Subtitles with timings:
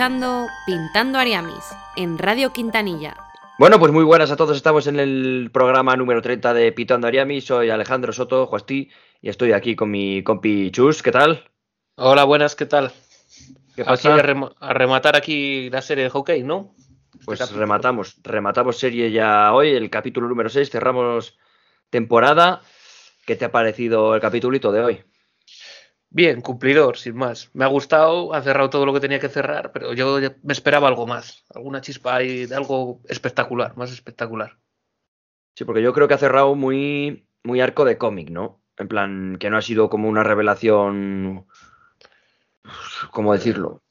[0.00, 3.18] Escuchando Pintando Ariamis en Radio Quintanilla.
[3.58, 4.56] Bueno, pues muy buenas a todos.
[4.56, 7.44] Estamos en el programa número 30 de Pintando Ariamis.
[7.44, 11.02] Soy Alejandro Soto, Juastí, y estoy aquí con mi compi Chus.
[11.02, 11.44] ¿Qué tal?
[11.96, 12.92] Hola, buenas, ¿qué tal?
[13.76, 14.14] ¿Qué Aquí pasa?
[14.14, 16.74] a, rem- a rematar aquí la serie de hockey, ¿no?
[17.26, 21.36] Pues Este rematamos, rematamos serie ya hoy, el capítulo número 6, cerramos
[21.90, 22.62] temporada.
[23.26, 25.04] ¿Qué te ha parecido el capitulito de hoy?
[26.12, 27.50] Bien, cumplidor, sin más.
[27.54, 30.88] Me ha gustado, ha cerrado todo lo que tenía que cerrar, pero yo me esperaba
[30.88, 31.44] algo más.
[31.54, 34.58] Alguna chispa ahí de algo espectacular, más espectacular.
[35.54, 38.60] Sí, porque yo creo que ha cerrado muy, muy arco de cómic, ¿no?
[38.76, 41.46] En plan, que no ha sido como una revelación,
[43.12, 43.82] ¿cómo decirlo?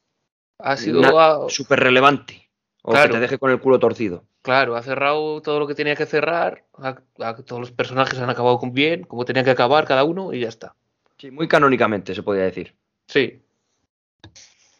[0.59, 1.17] Ha sido.
[1.17, 2.49] Ah, Súper relevante.
[2.81, 3.09] O Claro.
[3.09, 4.25] que te deje con el culo torcido.
[4.41, 6.65] claro, ha cerrado todo lo que tenía que cerrar.
[6.77, 10.39] ha- todos los personajes han acabado con bien, como tenían que acabar cada uno, y
[10.41, 10.75] ya está.
[11.19, 12.73] Sí, muy canónicamente se podría decir.
[13.07, 13.41] Sí,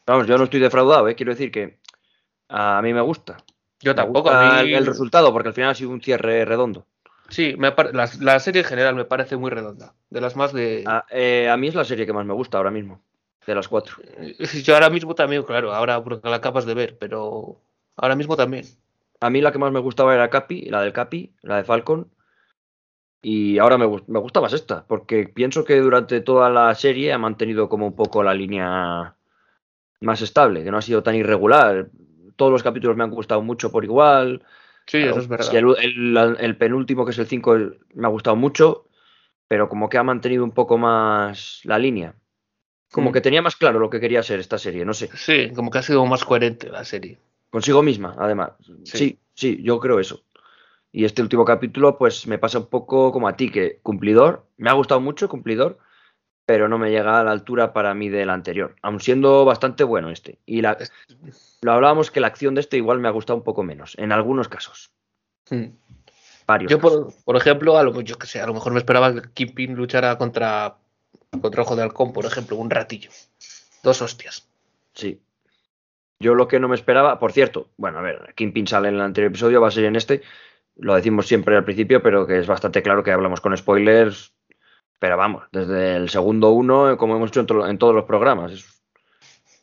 [0.10, 1.14] Vamos, yo no estoy defraudado, ¿eh?
[1.14, 1.78] quiero decir que
[2.48, 3.38] a mí me gusta.
[3.80, 4.30] yo Me tampoco.
[4.32, 6.88] gusta a mí- el, resultado, porque al final ha sido un cierre redondo.
[7.30, 9.94] Sí, me la, la serie en general me parece muy redonda.
[10.10, 10.84] De las más de.
[10.88, 13.04] A, eh, a mí es la serie que más me gusta ahora mismo,
[13.46, 13.98] de las cuatro.
[14.64, 17.62] Yo ahora mismo también, claro, ahora porque la acabas de ver, pero
[17.96, 18.66] ahora mismo también.
[19.22, 22.10] A mí la que más me gustaba era Capi, la del Capi, la de Falcon.
[23.22, 27.18] Y ahora me, me gusta más esta, porque pienso que durante toda la serie ha
[27.18, 29.16] mantenido como un poco la línea
[30.02, 31.90] más estable, que no ha sido tan irregular.
[32.36, 34.44] Todos los capítulos me han gustado mucho por igual.
[34.86, 35.54] Sí, eso es verdad.
[35.56, 35.76] El,
[36.18, 37.58] el- el penúltimo, que es el 5,
[37.94, 38.86] me ha gustado mucho,
[39.48, 42.16] pero como que ha mantenido un poco más la línea.
[42.92, 43.14] Como Mm.
[43.14, 45.10] que tenía más claro lo que quería ser esta serie, no sé.
[45.16, 47.20] Sí, como que ha sido más coherente la serie.
[47.52, 48.52] Consigo misma, además.
[48.84, 48.98] Sí.
[48.98, 50.24] Sí, sí, yo creo eso.
[50.92, 54.70] Y este último capítulo, pues me pasa un poco como a ti, que cumplidor, me
[54.70, 55.78] ha gustado mucho cumplidor,
[56.46, 60.10] pero no me llega a la altura para mí del anterior, aun siendo bastante bueno
[60.10, 60.40] este.
[60.48, 60.78] Y la,
[61.62, 64.12] lo hablábamos que la acción de este igual me ha gustado un poco menos, en
[64.12, 64.90] algunos casos.
[65.52, 65.66] Mm.
[66.48, 66.72] Varios.
[66.72, 67.14] Yo, casos.
[67.14, 69.76] por, por ejemplo, a lo, yo que sé, a lo mejor me esperaba que Kingpin
[69.76, 70.78] luchara contra,
[71.40, 73.12] contra Ojo de Halcón, por ejemplo, un ratillo.
[73.84, 74.48] Dos hostias.
[74.94, 75.22] Sí.
[76.20, 79.02] Yo lo que no me esperaba, por cierto, bueno, a ver, Kingpin sale en el
[79.02, 80.24] anterior episodio, va a ser en este,
[80.80, 84.34] lo decimos siempre al principio, pero que es bastante claro que hablamos con spoilers,
[84.98, 88.52] pero vamos, desde el segundo uno, como hemos hecho en, to- en todos los programas,
[88.52, 88.82] es-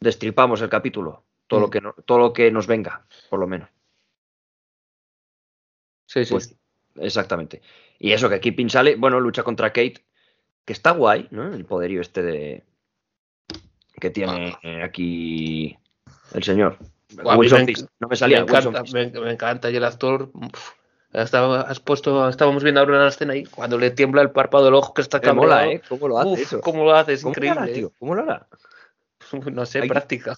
[0.00, 1.70] destripamos el capítulo, todo, lo Mm.
[1.70, 3.68] que no- todo lo que nos venga, por lo menos.
[6.06, 6.32] Sí, sí.
[6.34, 6.54] Pues,
[6.96, 7.60] exactamente.
[7.98, 10.04] Y eso, que Kingpin sale, bueno, lucha contra Kate,
[10.64, 11.52] que está guay, ¿no?
[11.54, 12.64] El poderío este de
[14.00, 15.76] que tiene eh, aquí
[16.34, 16.76] el señor.
[17.36, 18.44] Wilson me no me salía.
[18.44, 19.70] me encanta, me, me encanta.
[19.70, 20.30] Y el actor.
[21.22, 24.74] Estaba- has puesto, estábamos viendo ahora una escena ahí, cuando le tiembla el párpado del
[24.74, 25.66] ojo que está Me mola.
[25.68, 25.80] ¿eh?
[25.88, 26.60] ¿Cómo lo hace Uf, eso?
[26.60, 27.12] ¿Cómo lo hace?
[27.14, 27.80] Es ¿Cómo lo hará, increíble.
[27.80, 27.92] tío?
[27.98, 28.46] ¿Cómo lo hará?
[29.32, 29.50] ¿eh?
[29.50, 30.36] No sé, Hay- práctica.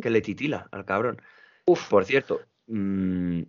[0.00, 1.20] Que le titila al cabrón.
[1.64, 3.42] Por cierto, mm,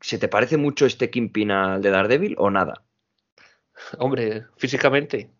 [0.00, 2.82] ¿se te parece mucho este Kingpin al de Daredevil o nada?
[3.98, 5.30] Hombre, físicamente.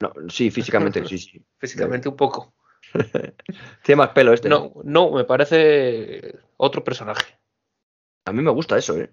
[0.00, 1.44] No, sí, físicamente, sí, sí.
[1.58, 2.54] Físicamente un poco.
[3.84, 4.48] Tiene más pelo este.
[4.48, 7.38] No, no, me parece otro personaje.
[8.24, 9.12] A mí me gusta eso, ¿eh?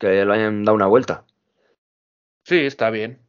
[0.00, 1.24] Que lo hayan dado una vuelta.
[2.42, 3.20] Sí, está bien.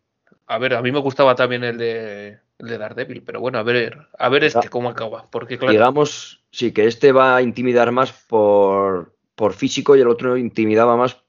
[0.47, 3.63] A ver, a mí me gustaba también el de, el de Daredevil, pero bueno, a
[3.63, 5.29] ver, a ver este cómo acaba.
[5.29, 10.07] Porque claro, Digamos, sí, que este va a intimidar más por, por físico y el
[10.07, 11.21] otro intimidaba más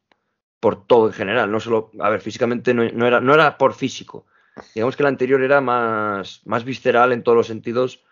[0.61, 1.51] por todo en general.
[1.51, 4.27] No solo, a ver, físicamente no, no era, no era por físico.
[4.75, 8.05] Digamos que el anterior era más, más visceral en todos los sentidos,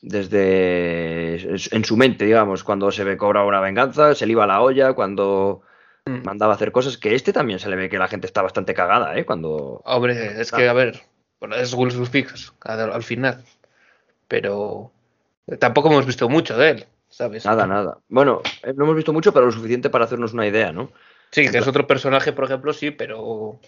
[0.00, 1.36] desde
[1.74, 4.94] en su mente, digamos, cuando se ve cobraba una venganza, se le iba la olla,
[4.94, 5.62] cuando
[6.08, 6.24] Mm.
[6.24, 8.74] mandaba a hacer cosas, que este también se le ve que la gente está bastante
[8.74, 9.24] cagada, ¿eh?
[9.24, 9.82] Cuando...
[9.84, 11.00] hombre, es que a ver,
[11.40, 13.44] bueno, es Wilson Fisk al, al final,
[14.26, 14.92] pero
[15.58, 17.44] tampoco hemos visto mucho de él, ¿sabes?
[17.44, 17.98] Nada, nada.
[18.08, 20.90] Bueno, eh, no hemos visto mucho, pero lo suficiente para hacernos una idea, ¿no?
[21.30, 23.60] Sí, que es otro personaje, por ejemplo, sí, pero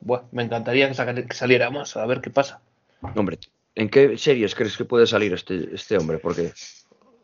[0.00, 2.60] bueno, me encantaría que, saliera más, a ver qué pasa.
[3.14, 3.38] Hombre,
[3.74, 6.18] ¿en qué series crees que puede salir este, este hombre?
[6.18, 6.52] Porque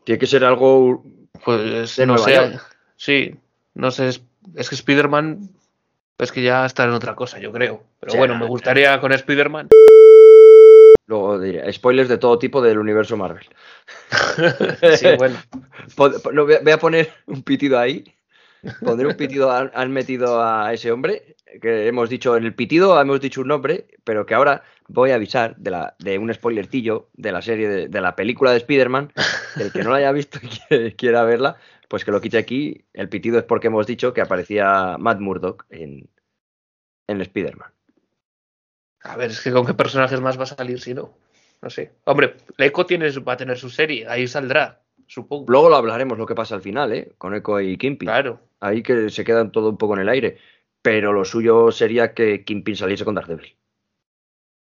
[0.03, 1.03] tiene que ser algo.
[1.43, 2.77] Pues De no Nueva sé, York.
[2.95, 3.35] sí,
[3.73, 4.09] no sé,
[4.55, 5.49] es, que Spider-Man
[6.17, 7.83] es que ya está en otra cosa, yo creo.
[7.99, 9.69] Pero bueno, no, me gustaría con Spider-Man.
[11.07, 13.45] Luego diré, spoilers de todo tipo del universo Marvel.
[14.97, 15.35] sí, bueno.
[15.95, 18.11] Pod- po- no, voy a- poner un pitido ahí.
[18.83, 22.99] Pondré un pitido, han, han metido a ese hombre, que hemos dicho en el pitido,
[22.99, 27.09] hemos dicho un nombre, pero que ahora voy a avisar de, la, de un spoilertillo
[27.13, 29.11] de la serie, de, de la película de Spider-Man,
[29.59, 32.85] el que no la haya visto y que quiera verla, pues que lo quite aquí.
[32.93, 36.09] El pitido es porque hemos dicho que aparecía Matt Murdock en,
[37.07, 37.71] en Spider-Man.
[39.01, 41.17] A ver, es que con qué personajes más va a salir si no.
[41.61, 41.93] No sé.
[42.05, 44.81] Hombre, Echo tiene, va a tener su serie, ahí saldrá.
[45.07, 45.45] supongo.
[45.47, 47.13] Luego lo hablaremos lo que pasa al final, ¿eh?
[47.17, 48.07] Con Echo y Kimpin.
[48.07, 48.39] Claro.
[48.59, 50.37] Ahí que se quedan todo un poco en el aire.
[50.81, 53.55] Pero lo suyo sería que Kimpin saliese con Daredevil.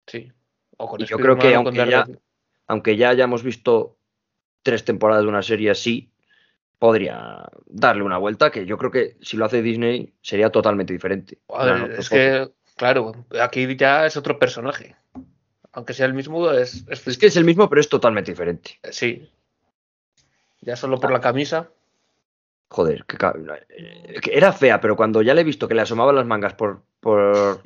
[0.07, 0.31] Sí.
[0.77, 2.07] O con Y yo creo que aunque ya-.
[2.67, 3.97] Aunque ya hayamos visto
[4.63, 6.09] tres temporadas de una serie así,
[6.79, 11.39] podría darle una vuelta, que yo creo que si lo hace Disney sería totalmente diferente.
[11.89, 14.95] Es pues, que, claro, aquí ya es otro personaje.
[15.71, 18.79] Aunque sea el mismo, es, es- Es que es el mismo, pero es totalmente diferente.
[18.91, 19.29] sí.
[20.61, 21.69] Ya solo por la camisa.
[22.69, 23.17] Joder, que,
[23.69, 26.55] eh, que era fea, pero cuando ya le he visto que le asomaban las mangas
[26.55, 27.61] por, por,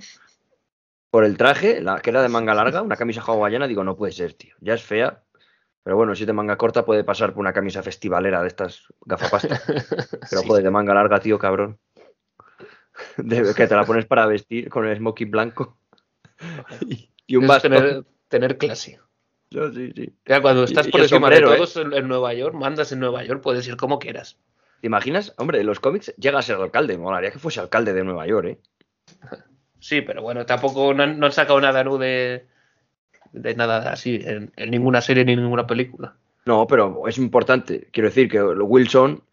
[1.09, 4.11] por el traje, la, que era de manga larga, una camisa hawaiana, digo, no puede
[4.11, 4.55] ser, tío.
[4.59, 5.23] Ya es fea.
[5.83, 8.85] Pero bueno, si es de manga corta puede pasar por una camisa festivalera de estas
[9.05, 9.63] gafapastas.
[10.29, 10.47] Pero Sí.
[10.47, 11.79] joder, de manga larga, tío, cabrón.
[13.17, 15.77] De- que te la pones para vestir con el smoking blanco.
[16.87, 17.71] Y, y un bastón.
[17.71, 18.99] tener, tener clase.
[19.51, 20.13] Yo, sí, sí.
[20.25, 21.97] Ya cuando estás y por el encima de ¿eh?
[21.97, 24.37] en, Nueva York, mandas en Nueva York, puedes ir como quieras.
[24.81, 25.33] ¿Te imaginas?
[25.37, 26.97] Hombre, en los cómics llega a ser alcalde.
[26.97, 28.59] Molaría que fuese alcalde de Nueva York, ¿eh?
[29.81, 31.97] Sí, pero bueno, tampoco no han, no han sacado nada ¿no?
[31.97, 32.48] de,
[33.33, 36.15] de nada así en, en ninguna serie ni en ninguna película.
[36.45, 37.87] No, pero es importante.
[37.91, 39.23] Quiero decir que Wilson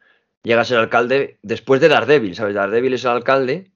[0.43, 2.55] llega a ser alcalde después de Daredevil, ¿sabes?
[2.55, 3.71] Daredevil es el alcalde,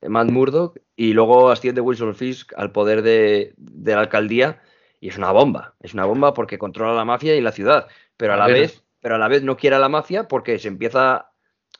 [0.00, 4.60] eh, Matt Murdock, y luego asciende Wilson Fisk al poder de, de la alcaldía
[5.00, 5.74] y es una bomba.
[5.80, 7.86] Es una bomba porque controla la mafia y la ciudad,
[8.16, 10.68] pero a, la vez, pero a la vez no quiere a la mafia porque se
[10.68, 11.30] empieza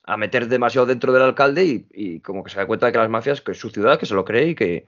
[0.04, 2.98] a meter demasiado dentro del alcalde y, y como que se da cuenta de que
[2.98, 4.86] las mafias, que es su ciudad, que se lo cree y que,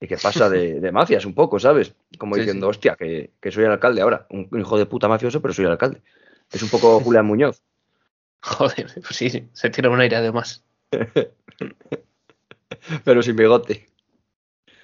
[0.00, 1.94] y que pasa de, de mafias un poco, ¿sabes?
[2.18, 2.70] Como Sí, diciendo, sí.
[2.70, 4.26] hostia, que, que soy el alcalde ahora.
[4.30, 6.02] Un hijo de puta mafioso, pero soy el alcalde.
[6.52, 7.62] Es un poco Julián Muñoz.
[8.40, 10.64] Joder, pues sí, sí, se tira un aire además.
[13.04, 13.88] Pero sin bigote.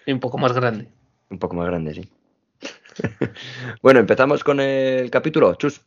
[0.06, 0.88] Y un poco más grande.
[1.30, 2.08] Un poco más grande, sí.
[3.82, 5.54] bueno, empezamos con el capítulo.
[5.54, 5.80] Chus,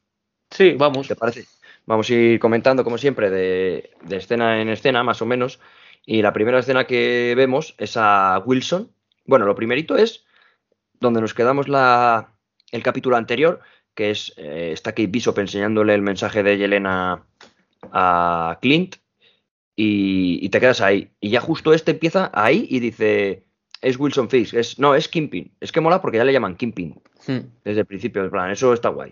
[0.50, 1.08] Sí, vamos.
[1.08, 1.46] ¿te parece?
[1.86, 5.60] Vamos a ir comentando, como siempre, de, de escena en escena, más o menos.
[6.06, 8.90] Y la primera escena que vemos es a Wilson.
[9.28, 10.26] Bueno, lo primerito es
[11.00, 12.34] donde nos quedamos la,
[12.72, 13.60] el capítulo anterior,
[13.94, 17.24] que es eh, está Kate Bishop enseñándole el mensaje de Yelena
[17.92, 18.96] a Clint.
[19.80, 21.12] Y, y te quedas ahí.
[21.20, 23.44] Y ya justo este empieza ahí y dice,
[23.82, 25.52] es Wilson Fisk, es, no, es Kimpin.
[25.60, 27.42] Es que mola porque ya le llaman Kimpin Hmm.
[27.66, 29.12] desde el principio, en plan, eso está guay.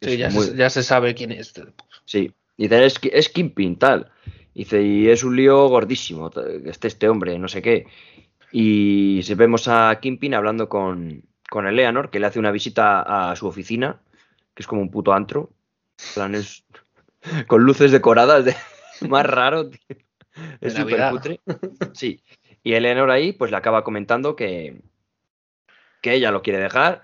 [0.00, 1.52] Sí, Es ya, muy- se, ya se sabe quién es.
[2.06, 4.10] Sí, dice, es, es Kimpin, tal.
[4.54, 7.86] Dice, y es un lío gordísimo, que esté este hombre, no sé qué.
[8.52, 13.46] Y vemos a Kimpin hablando con, con Eleanor, que le hace una visita a su
[13.46, 14.00] oficina,
[14.54, 15.50] que es como un puto antro.
[16.08, 16.64] En plan, es
[17.46, 18.56] con luces decoradas, de,
[19.08, 19.80] más raro, tío.
[20.60, 21.40] Es súper cutre.
[21.94, 22.22] Sí.
[22.62, 24.82] Y Eleanor ahí, pues le acaba comentando que,
[26.02, 27.02] que ella lo quiere dejar,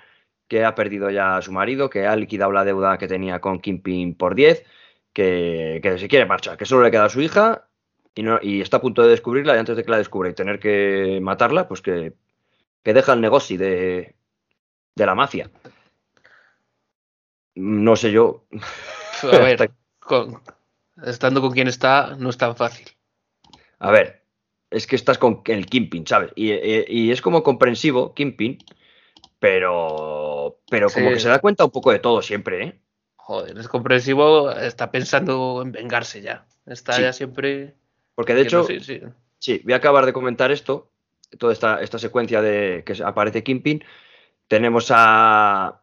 [0.49, 3.61] que ha perdido ya a su marido, que ha liquidado la deuda que tenía con
[3.61, 4.65] Kimpin por 10,
[5.13, 7.69] que, que se quiere marchar, que solo le queda a su hija
[8.14, 10.35] y, no, y está a punto de descubrirla y antes de que la descubra y
[10.35, 12.12] tener que matarla, pues que,
[12.83, 14.14] que deja el negocio de,
[14.95, 15.50] de la mafia.
[17.54, 18.45] No sé yo.
[19.31, 20.40] A ver, con-
[21.04, 22.88] estando con quien está, no es tan fácil.
[23.78, 24.23] A ver,
[24.71, 26.33] es que estás con el Kimpin, ¿sabes?
[26.35, 28.59] Y, y- y es como comprensivo, Kimpin,
[29.38, 31.14] pero, pero como Sí.
[31.14, 32.78] que se da cuenta un poco de todo siempre, ¿eh?
[33.16, 36.47] Joder, es comprensivo, está pensando en vengarse ya.
[36.66, 37.02] Está Sí.
[37.02, 37.75] ya siempre.
[38.23, 39.00] Porque de hecho, Sí, sí.
[39.41, 40.93] Sí, voy a acabar de comentar esto,
[41.37, 43.83] toda esta, esta secuencia de que aparece Kimpin.
[44.47, 45.83] Tenemos a,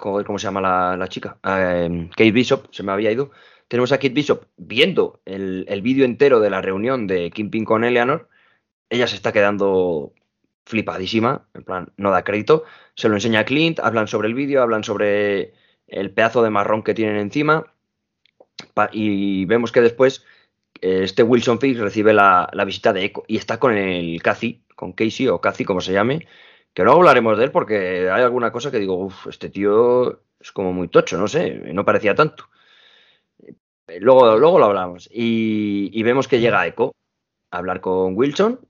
[0.00, 1.38] ¿cómo se llama la, la chica?
[1.44, 3.32] Em, Kate Bishop, se me había ido.
[3.68, 7.84] Tenemos a Kate Bishop viendo el, el vídeo entero de la reunión de Kimpin con
[7.84, 8.30] Eleanor.
[8.88, 10.14] Ella se está quedando
[10.64, 12.64] flipadísima, en plan, no da crédito.
[12.94, 15.52] Se lo enseña a Clint, hablan sobre el vídeo, hablan sobre
[15.86, 17.66] el pedazo de marrón que tienen encima.
[18.92, 20.24] Y vemos que después
[20.80, 24.92] este Wilson Fisk recibe la, la visita de Echo y está con el Cathy, con
[24.92, 26.26] Casey o Cathy, como se llame,
[26.74, 30.52] que luego hablaremos de él porque hay alguna cosa que digo, uff, este tío es
[30.52, 32.48] como muy tocho, no sé, no parecía tanto.
[33.88, 35.08] Eh, Luego, luego lo hablamos.
[35.12, 36.94] Y, vemos que llega Echo
[37.50, 38.60] a hablar con Wilson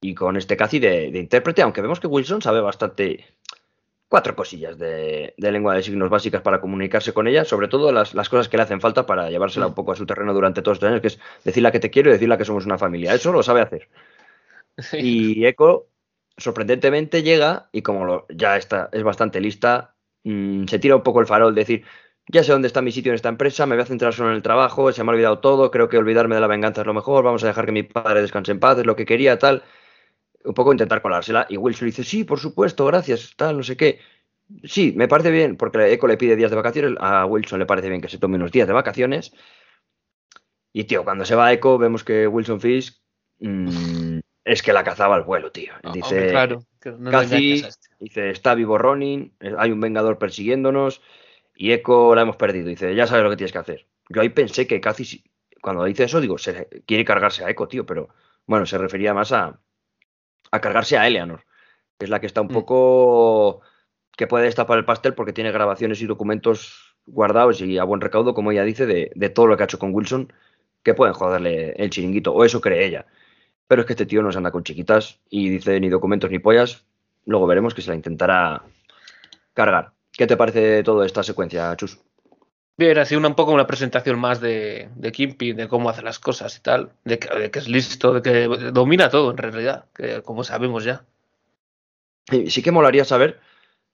[0.00, 3.26] y con este Cathy de intérprete, aunque vemos que Wilson sabe bastante
[4.12, 8.14] cuatro cosillas de, de lengua de signos básicas para comunicarse con ella, sobre todo las,
[8.14, 10.76] las cosas que le hacen falta para llevársela un poco a su terreno durante todos
[10.76, 13.14] estos años, que es decirle que te quiero y decirle que somos una familia.
[13.14, 13.88] Eso lo sabe hacer.
[14.78, 14.98] Sí.
[15.40, 15.88] Y Echo,
[16.36, 21.20] sorprendentemente, llega y como lo- ya está, es bastante lista, mm, se tira un poco
[21.20, 21.84] el farol, decir,
[22.28, 24.36] ya sé dónde está mi sitio en esta empresa, me voy a centrar solo en
[24.36, 26.94] el trabajo, se me ha olvidado todo, creo que olvidarme de la venganza es lo
[26.94, 29.62] mejor, vamos a dejar que mi padre descanse en paz, es lo que quería, tal.
[30.44, 31.46] Un poco intentar colársela.
[31.48, 34.00] Y Wilson dice, sí, por supuesto, gracias, tal, no sé qué.
[34.64, 37.88] Sí, me parece bien, porque Echo le pide días de vacaciones, a Wilson le parece
[37.88, 39.32] bien que se tome unos días de vacaciones.
[40.72, 43.00] Y, tío, cuando se va a Echo, vemos que Wilson Fisk
[43.40, 45.72] mmm, es que la cazaba al vuelo, tío.
[45.82, 47.94] No, Dice, hombre, claro, que no lo casi, este.
[48.00, 51.02] dice, está vivo Ronin, hay un vengador persiguiéndonos
[51.54, 52.68] y Echo la hemos perdido.
[52.68, 53.86] Dice, ya sabes lo que tienes que hacer.
[54.08, 55.24] Yo ahí pensé que casi, si-
[55.60, 58.08] cuando dice eso, digo, se quiere cargarse a Echo, tío, pero
[58.46, 59.60] bueno, se refería más a,
[60.52, 61.44] a cargarse a Eleanor,
[61.98, 62.52] que es la que está un Mm.
[62.52, 63.62] poco
[64.16, 68.34] que puede destapar el pastel porque tiene grabaciones y documentos guardados y a buen recaudo,
[68.34, 70.32] como ella dice, de, de todo lo que ha hecho con Wilson,
[70.84, 73.06] que pueden joderle el chiringuito, o eso cree ella.
[73.66, 76.38] Pero es que este tío no se anda con chiquitas y dice ni documentos ni
[76.38, 76.84] pollas.
[77.24, 78.62] Luego veremos que se la intentará
[79.54, 79.92] cargar.
[80.12, 81.98] ¿Qué te parece toda esta secuencia, Chus?
[82.76, 86.02] Bien, ha sido una- un poco una presentación más de, de Kimpy, de cómo hace
[86.02, 89.36] las cosas y tal, de que, de que es listo, de que domina todo en
[89.38, 91.04] realidad, que como sabemos ya.
[92.48, 93.40] Sí que molaría saber,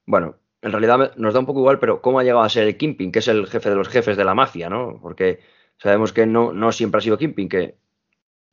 [0.06, 2.76] bueno, en realidad nos da un poco igual, pero cómo ha llegado a ser el
[2.76, 4.98] Kingpin, que es el jefe de los jefes de la mafia, ¿no?
[5.02, 5.40] Porque
[5.78, 7.76] sabemos que no, no siempre ha sido Kingpin, que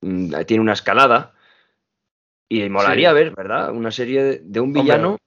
[0.01, 1.34] mm, tiene una escalada.
[2.50, 3.15] Y molaría Sí.
[3.15, 3.72] ver, ¿verdad?
[3.72, 4.82] Una serie de, un Hombre.
[4.82, 5.17] villano,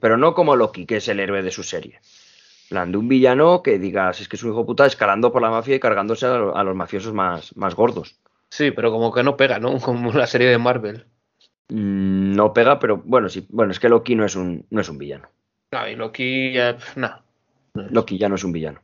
[0.00, 2.00] pero no como Loki, que es el héroe de su serie.
[2.68, 5.40] Plan, de un villano que digas, es que es un hijo de puta escalando por
[5.42, 8.18] la mafia y cargándose a, lo- a los mafiosos más, más gordos.
[8.50, 9.78] Sí, pero como que no pega, ¿no?
[9.80, 11.06] Como la serie de Marvel.
[11.68, 14.88] Mm, No pega, pero bueno, sí, bueno, es que Loki no es un, no es
[14.88, 15.28] un villano.
[15.72, 17.18] No, y Loki, ya, nah.
[17.74, 18.80] Loki ya no es un villano.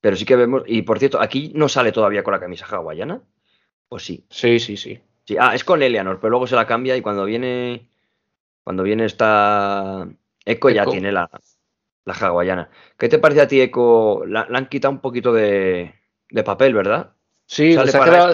[0.00, 3.22] Pero sí que vemos, y por cierto, aquí no sale todavía con la camisa hawaiana.
[3.88, 4.24] ¿O sí?
[4.30, 5.00] Sí, sí, sí.
[5.24, 5.36] sí?
[5.38, 7.88] Ah, es con Eleanor, pero luego se la cambia y cuando viene.
[8.64, 10.08] Cuando viene esta.
[10.44, 11.30] Echo ya tiene la,
[12.10, 12.70] la hawaiana.
[12.98, 14.24] ¿Qué te parece a ti, Echo?
[14.26, 15.94] La, la han quitado un poquito de,
[16.30, 17.12] de papel, ¿verdad?
[17.46, 18.32] Sí, se ha, quedado,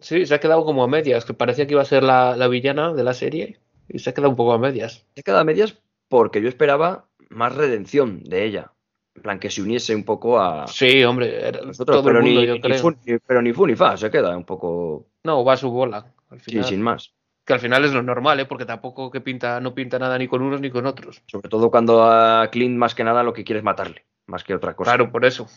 [0.00, 2.46] sí, se ha quedado como a medias, que parecía que iba a ser la, la
[2.46, 3.58] villana de la serie
[3.88, 5.06] y se ha quedado un poco a medias.
[5.16, 8.72] Se queda a medias porque yo esperaba más redención de ella.
[9.14, 12.24] En plan, que se uniese un poco a Sí, hombre, era nosotros, todo pero, el
[12.24, 13.20] mundo, ni, yo ni creo.
[13.26, 15.06] pero ni fu ni fa, se queda un poco.
[15.24, 16.12] No, va a su bola.
[16.28, 17.12] Al Sí, sin más.
[17.50, 18.44] Que al final es lo normal, ¿eh?
[18.46, 21.20] Porque tampoco que pinta, no pinta nada ni con unos ni con otros.
[21.26, 24.54] Sobre todo cuando a Clint más que nada lo que quiere es matarle, más que
[24.54, 24.92] otra cosa.
[24.92, 25.48] Claro, por eso.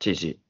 [0.00, 0.40] Sí, sí.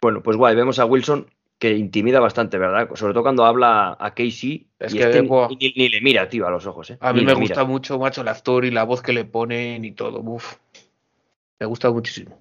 [0.00, 2.88] Bueno, pues guay, vemos a Wilson que intimida bastante, ¿verdad?
[2.96, 5.22] Sobre todo cuando habla a Casey Es y que, este
[5.76, 6.98] ni, le mira, tío, a los ojos, ¿eh?
[7.00, 7.64] A mí Ni me gusta mira.
[7.64, 10.18] mucho, macho, el actor y la voz que le ponen y todo.
[10.22, 10.56] Uf.
[11.60, 12.36] Me gusta muchísimo.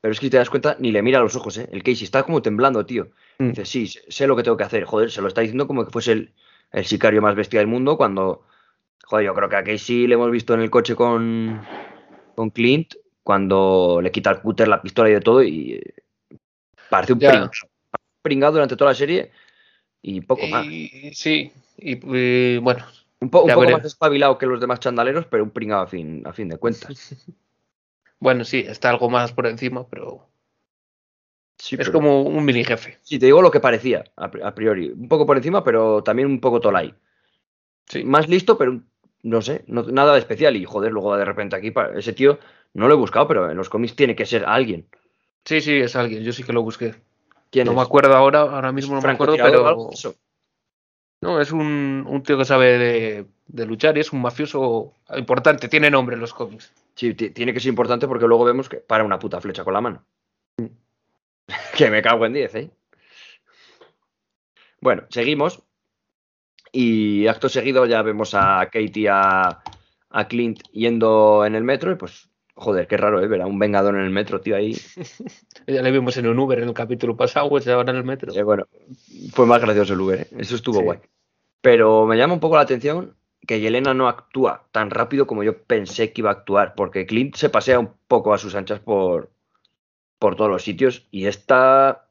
[0.00, 1.68] Pero es que si te das cuenta, ni le mira a los ojos, ¿eh?
[1.70, 3.10] El Casey está como temblando, tío.
[3.38, 3.48] Mm.
[3.50, 4.84] Dice, sí, sé- sé lo que tengo que hacer.
[4.86, 6.32] Joder, se lo está diciendo como que fuese el,
[6.72, 8.46] el sicario más bestia del mundo cuando...
[9.04, 11.60] Joder, yo creo que a Casey le hemos visto en el coche con,
[12.34, 15.94] con Clint cuando le quita al cúter la pistola y de todo y eh,
[16.88, 17.50] parece un pringado.
[18.22, 19.32] Pringado durante toda la serie
[20.00, 20.64] y poco más.
[20.66, 22.84] Y- sí, y, y, bueno,
[23.20, 23.76] Un, po- un Ya poco veré.
[23.76, 27.26] más espabilado que los demás chandaleros, pero un pringado a fin, a fin de cuentas.
[28.20, 30.28] bueno, sí, está algo más por encima, pero
[31.64, 32.98] Sí, es pero- como un mini jefe.
[33.02, 34.90] sí, te digo lo que parecía a, pri- a priori.
[34.90, 36.92] Un poco por encima, pero también un poco tolai.
[37.86, 38.02] Sí.
[38.02, 38.80] Más listo, pero
[39.22, 40.56] no sé, no- nada de especial.
[40.56, 42.40] Y joder, luego de repente aquí, ese tío
[42.74, 44.88] no lo he buscado, pero en los cómics tiene que ser alguien.
[45.44, 46.24] Sí, sí, es alguien.
[46.24, 46.96] Yo sí que lo busqué.
[47.50, 47.76] ¿Quién No es?
[47.76, 50.14] me acuerdo ahora, ahora mismo no me acuerdo, ¿Francotirador o algo pero
[51.20, 55.68] no, es un, un tío que sabe de, de luchar y es un mafioso importante,
[55.68, 56.72] tiene nombre en los cómics.
[56.96, 59.74] Sí, ti- tiene que ser importante porque luego vemos que para una puta flecha con
[59.74, 60.04] la mano.
[61.76, 62.70] que me cago en 10, ¿eh?
[64.80, 65.62] Bueno, seguimos.
[66.72, 69.62] Y acto seguido ya vemos a Katie a,
[70.10, 71.92] a Clint yendo en el metro.
[71.92, 73.26] Y pues, joder, qué raro, ¿eh?
[73.28, 74.74] Ver a un vengador en el metro, tío, ahí.
[75.66, 78.32] Ya le vimos en un Uber en el capítulo pasado, pues ahora en el metro.
[78.34, 78.66] Eh, bueno,
[79.32, 80.28] fue más gracioso el Uber, ¿eh?
[80.38, 80.84] Eso estuvo Sí.
[80.84, 80.98] guay.
[81.60, 83.14] Pero me llama un poco la atención
[83.46, 87.36] que Yelena no actúa tan rápido como yo pensé que iba a actuar, porque Clint
[87.36, 89.30] se pasea un poco a sus anchas por,
[90.22, 92.06] por todos los sitios y esta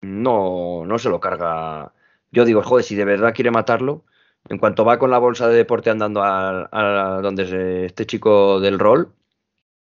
[0.00, 1.92] no, no se lo carga.
[2.30, 4.04] Yo digo, joder, si de verdad quiere matarlo,
[4.48, 8.60] en cuanto va con la bolsa de deporte andando a, a donde se- este chico
[8.60, 9.12] del rol,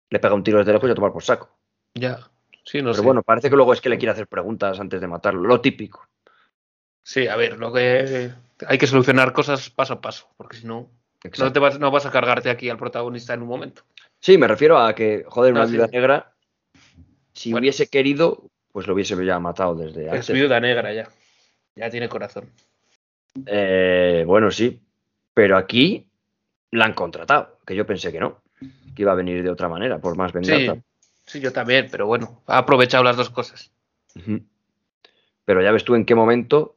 [0.09, 1.51] le pega un tiro desde lejos y a tomar por saco.
[1.95, 2.21] Ya,
[2.65, 3.03] sí, no Pero sé.
[3.03, 6.09] bueno, parece que luego es que le quiere hacer preguntas antes de matarlo, lo típico.
[7.03, 8.31] Sí, a ver, lo que
[8.67, 10.89] hay que solucionar cosas paso a paso, porque si no,
[11.39, 13.83] no, te vas, no vas a cargarte aquí al protagonista en un momento.
[14.21, 15.73] Sí, me refiero a que, joder, una Ah, sí.
[15.73, 16.34] viuda negra,
[17.35, 17.63] si Bueno.
[17.65, 20.35] hubiese querido, pues lo hubiese ya matado desde Es antes.
[20.35, 21.09] viuda negra ya.
[21.77, 22.49] Ya tiene corazón.
[23.47, 24.81] Eh, bueno, sí,
[25.35, 26.07] pero aquí
[26.71, 28.41] la han contratado, que yo pensé que no,
[28.95, 30.81] que iba a venir de otra manera, por más Sí, venganza.
[31.27, 33.73] sí, yo también, pero bueno, ha aprovechado las dos cosas.
[35.45, 36.77] Pero ya ves tú en qué momento,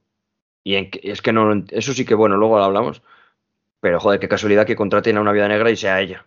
[0.63, 3.01] y en qué- es que no, eso sí que bueno, luego lo hablamos,
[3.79, 6.25] pero joder, qué casualidad que contraten a una viuda negra y sea ella.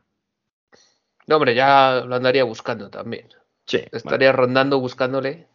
[1.26, 3.28] No, hombre, ya lo andaría buscando también.
[3.70, 3.78] Sí.
[3.78, 3.88] vale.
[3.92, 5.46] Estaría rondando buscándole.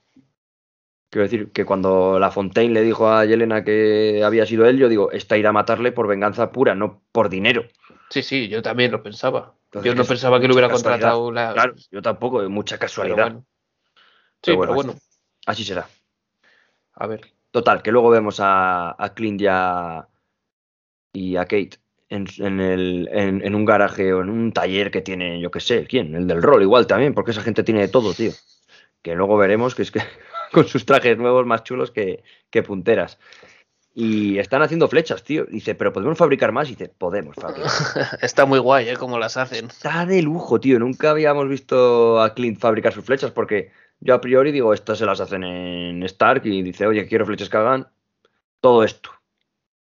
[1.10, 4.89] Quiero decir que cuando La Fontaine le dijo a Yelena que había sido él, yo
[4.89, 7.63] digo, esta irá a matarle por venganza pura, no por dinero.
[8.10, 9.53] Sí, sí, yo también lo pensaba.
[9.65, 11.12] Entonces, yo no pensaba que lo hubiera casualidad.
[11.12, 11.53] contratado la.
[11.53, 13.15] Claro, yo tampoco, mucha pero casualidad.
[13.24, 13.45] bueno.
[14.41, 14.95] Sí, Pero pero bueno,
[15.45, 15.88] Así será.
[16.93, 17.22] a ver.
[17.51, 20.07] Total, que luego vemos a, a Clint y a,
[21.13, 21.77] y a Kate
[22.09, 25.59] en, en el, en, en un garaje o en un taller que tiene, yo qué
[25.59, 26.15] sé, ¿quién?
[26.15, 28.31] El del rol igual también, porque esa gente tiene de todo, tío.
[29.01, 30.01] Que luego veremos que es que
[30.51, 33.19] con sus trajes nuevos más chulos que, que punteras.
[33.97, 35.45] Y están haciendo flechas, tío.
[35.45, 36.68] Dice, pero podemos fabricar más.
[36.68, 37.72] Y dice, podemos fabricar.
[38.22, 38.98] Está muy guay, ¿eh?
[38.98, 39.68] Como las hacen.
[39.68, 40.79] Está de lujo, tío.
[40.79, 45.05] Nunca habíamos visto a Clint fabricar sus flechas porque yo a priori digo, estas se
[45.05, 47.87] las hacen en Stark y dice, oye, quiero flechas que hagan
[48.59, 49.11] todo esto.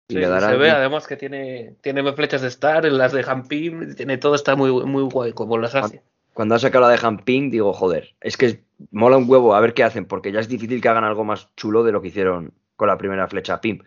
[0.10, 4.34] Sí, se ve además que tiene, tiene flechas de Star, las de Hampim, tiene todo,
[4.34, 6.02] está muy, muy guay como las hace.
[6.34, 9.76] Cuando han sacado la de Hamping, digo, joder, es que mola un huevo a ver
[9.76, 12.54] qué hacen, porque ya es difícil que hagan algo más chulo de lo que hicieron
[12.76, 13.84] con la primera flecha Pim.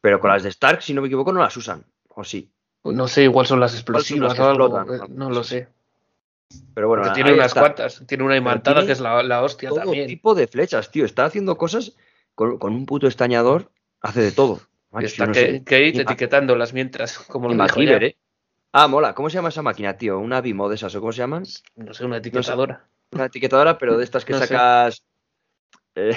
[0.00, 1.84] Pero con las de Stark, si no me equivoco, no las usan.
[2.10, 2.52] O sí.
[2.84, 5.10] No sé, igual son las son explosivas las que o algo, explotan?
[5.10, 5.66] eh, no lo sé.
[6.74, 7.60] Pero bueno, tiene unas está.
[7.60, 10.06] cuantas, tiene una imantada tiene que es la, la hostia todo también.
[10.06, 11.04] tipo de flechas, tío.
[11.04, 11.96] Está haciendo cosas
[12.36, 13.70] con, con un puto estañador,
[14.00, 14.60] hace de todo.
[14.94, 15.32] Y Macho, está no.
[15.32, 18.06] Kate etiquetándolas mientras, como lo dijo MacGyver, ya.
[18.08, 18.16] ¿eh?
[18.72, 19.14] Ah, mola.
[19.14, 20.18] ¿Cómo se llama esa máquina, tío?
[20.18, 21.44] Una Bimo de esas, ¿o cómo se llaman?
[21.76, 22.86] No sé, una etiquetadora.
[23.12, 25.04] Una etiquetadora, pero de estas que No sacas
[25.94, 26.16] eh,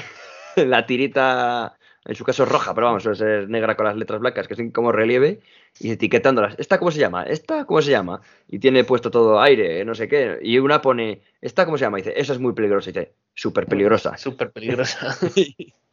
[0.55, 4.19] la tirita, en su caso es roja, pero vamos, suele ser negra con las letras
[4.19, 5.39] blancas, que son como relieve,
[5.79, 6.55] y etiquetándolas.
[6.57, 7.23] ¿Esta cómo se llama?
[7.23, 8.21] ¿Esta cómo se llama?
[8.47, 10.39] Y tiene puesto todo aire, no sé qué.
[10.41, 11.99] Y una pone, ¿esta cómo se llama?
[11.99, 12.89] Y dice, esa es muy peligrosa.
[12.89, 14.17] Y dice, súper peligrosa.
[14.17, 15.15] Súper peligrosa.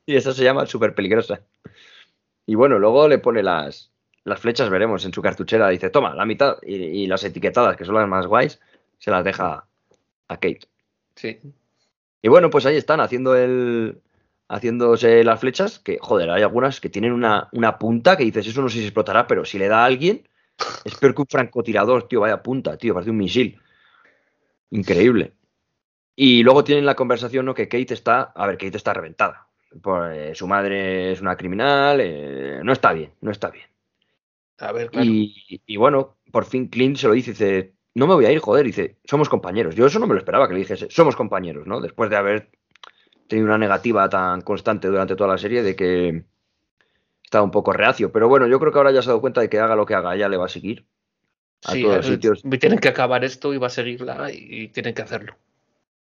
[0.07, 1.41] Y esa se llama súper peligrosa.
[2.47, 3.91] Y bueno, luego le pone las,
[4.25, 5.69] las flechas, veremos, en su cartuchera.
[5.69, 6.59] Dice, toma, la mitad.
[6.63, 8.61] Y, y las etiquetadas, que son las más guays,
[8.99, 9.67] se las deja
[10.29, 10.69] a Kate.
[11.15, 11.41] sí.
[12.23, 14.01] Y bueno, pues ahí están, haciendo el.
[14.49, 18.63] Haciéndose las flechas, que joder, hay algunas que tienen una, una punta que dices, eso
[18.63, 20.27] no sé si explotará, pero si le da a alguien,
[20.85, 23.61] es peor que un francotirador, tío, vaya punta, tío, parece un misil.
[24.71, 25.35] Increíble.
[26.17, 27.55] Y luego tienen la conversación, ¿no?
[27.55, 29.49] Que Kate está, a ver, Kate está reventada.
[29.83, 33.67] Por, eh, su madre es una criminal, eh, no está bien, no está bien.
[34.59, 35.07] A ver, claro.
[35.07, 38.39] Y, y bueno, por fin Clint se lo dice, dice, no me voy a ir,
[38.39, 39.75] joder, dice, somos compañeros.
[39.75, 41.81] Yo eso no me lo esperaba que le dijese, somos compañeros, ¿no?
[41.81, 42.51] Después de haber
[43.29, 46.25] tenido una negativa tan constante durante toda la serie de que
[47.23, 48.13] estaba un poco reacio.
[48.13, 49.87] Pero bueno, yo creo que ahora ya se ha dado cuenta de que haga lo
[49.87, 50.87] que haga, ella le va a seguir
[51.65, 52.43] a Sí, todos los eh, sitios.
[52.61, 55.35] tienen que acabar esto y va a seguirla y, y tienen que hacerlo.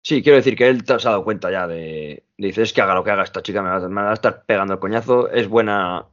[0.03, 2.95] Sí, quiero decir que él se ha dado cuenta ya de, dice, es que haga
[2.95, 5.47] lo que haga esta chica, me va, me va a estar pegando el coñazo, es
[5.47, 6.07] buena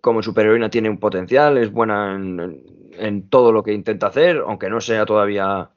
[0.00, 4.80] como superheroína, tiene un potencial, es buena en, todo lo que intenta hacer, aunque no
[4.80, 5.70] sea todavía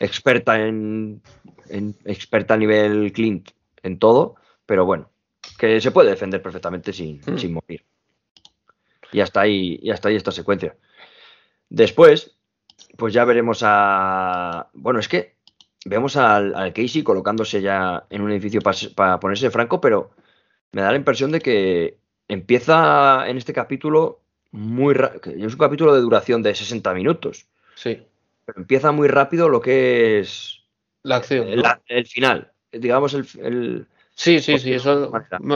[0.00, 1.20] experta en,
[1.68, 3.50] en- experta a nivel Clint
[3.82, 4.34] en todo,
[4.66, 5.10] pero bueno,
[5.58, 7.38] que se puede defender perfectamente sin, Hmm.
[7.38, 7.84] sin morir.
[9.12, 10.76] Y hasta ahí, y hasta ahí esta secuencia.
[11.68, 12.36] Después,
[12.96, 14.68] pues ya veremos a.
[14.74, 15.35] Bueno, es que
[15.86, 18.60] vemos al, al Casey colocándose ya en un edificio
[18.94, 20.10] para ponerse franco, pero
[20.72, 24.20] me da la impresión de que empieza en este capítulo
[24.50, 28.02] muy que es un capítulo de duración de 60 minutos, Sí,
[28.44, 30.62] pero empieza muy rápido lo que es
[31.02, 31.48] la acción.
[31.50, 31.56] ¿no?
[31.56, 35.12] la- el final, digamos el, el Sí, sí, sí, eso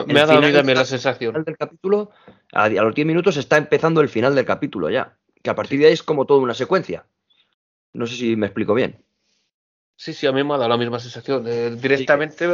[0.06, 1.32] me, ha dado a mí la sensación.
[1.32, 2.10] final del capítulo,
[2.52, 5.80] a, a los 10 minutos está empezando el final del capítulo ya, que a partir
[5.80, 7.06] de ahí es como toda una secuencia.
[7.94, 9.02] No sé si me explico bien.
[10.02, 11.46] Sí, sí, a mí me ha dado la misma sensación.
[11.46, 12.48] eh, directamente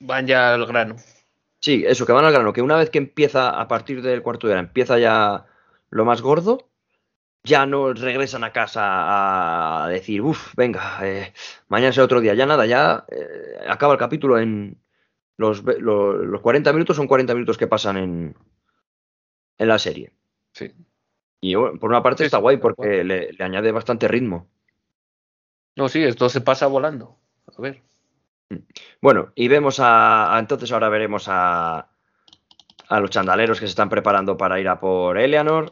[0.00, 0.96] van ya al grano.
[1.60, 4.46] Sí, eso, que van al grano, que una vez que empieza, a partir del cuarto
[4.46, 5.46] de hora, empieza ya
[5.90, 6.70] lo más gordo,
[7.44, 11.34] ya no regresan a casa a decir, uff, venga, eh,
[11.68, 14.80] mañana será otro día, ya nada, ya eh, acaba el capítulo en
[15.38, 18.36] los, ve- lo- los 40 minutos, son 40 minutos que pasan en,
[19.58, 20.12] en la serie.
[20.52, 20.72] Sí.
[21.40, 24.48] Y bueno, por una parte Sí, está sí, guay porque le, le añade bastante ritmo.
[25.76, 27.18] No, sí, esto se pasa volando.
[27.56, 27.82] A ver.
[29.00, 31.88] Bueno, y vemos a, a- entonces ahora veremos a,
[32.88, 35.70] a los chandaleros que se están preparando para ir a por Eleanor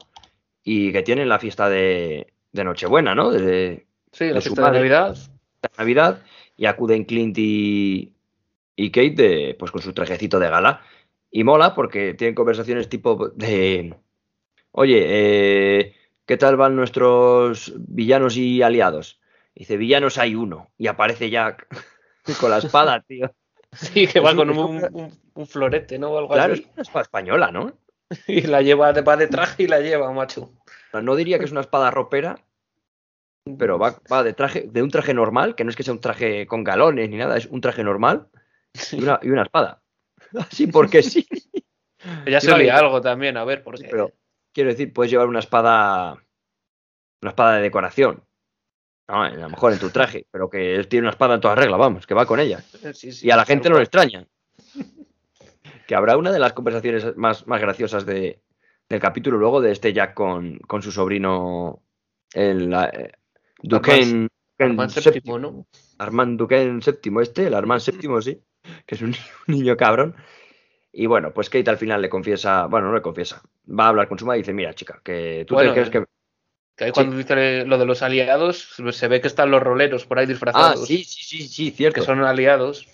[0.63, 3.31] y que tienen la fiesta de, de Nochebuena, ¿no?
[3.31, 4.79] De, Sí, la De fiesta de.
[4.79, 5.17] Navidad.
[5.63, 6.23] de Navidad
[6.57, 8.13] y acuden Clint y,
[8.77, 10.83] y Kate pues con su trajecito de gala.
[11.31, 13.97] Y mola porque tienen conversaciones tipo de,
[14.73, 15.03] oye,
[15.81, 15.95] eh,
[16.27, 19.21] ¿qué tal van nuestros villanos y aliados?
[19.55, 20.71] Dice, villanos hay uno.
[20.79, 21.67] Y aparece Jack
[22.41, 23.33] con la espada, tío.
[23.73, 26.11] Sí, que va Es con un- un, un- un florete, ¿no?
[26.11, 26.71] O algo Claro, es así.
[26.73, 27.73] una espada española, ¿no?
[28.29, 30.53] Y la lleva, va de traje y la lleva, macho.
[30.93, 32.37] No diría que es una espada ropera,
[33.59, 36.01] pero va, va de traje, de un traje normal, que no es que sea un
[36.01, 38.29] traje con galones ni nada, es un traje normal
[38.93, 39.83] y una, y una espada.
[40.39, 41.27] Así porque sí.
[42.27, 43.89] Ya se olía algo también, a ver, porque.
[43.91, 44.13] Pero
[44.53, 46.13] quiero decir, puedes llevar una espada,
[47.23, 48.23] una espada de decoración.
[49.09, 51.55] No, a lo mejor en tu traje, pero que él tiene una espada en toda
[51.55, 52.61] regla, vamos, que va con ella.
[52.95, 54.27] Sí, sí, Y a la gente no le extraña.
[55.87, 58.41] Que habrá una de las conversaciones más, más graciosas de,
[58.89, 61.83] del capítulo luego de este Jack con, con su sobrino,
[62.33, 63.13] el eh,
[63.63, 64.29] Duquesne.
[64.59, 65.67] Armand séptimo, ¿no?
[65.99, 68.41] Armand Duquesne séptimo este, el Armand séptimo, sí,
[68.87, 69.09] que es un,
[69.49, 70.15] un niño cabrón.
[70.93, 74.09] Y bueno, pues Kate al final le confiesa, bueno, no le confiesa, va a hablar
[74.09, 76.05] con su madre y dice, mira chica, que tú Bueno, te crees que...
[76.77, 80.19] Que ahí cuando dice lo de los aliados, se ve que están los roleros por
[80.19, 80.87] ahí Ah, disfrazados.
[80.87, 82.01] sí, sí, sí, sí, cierto.
[82.01, 82.87] Que son aliados.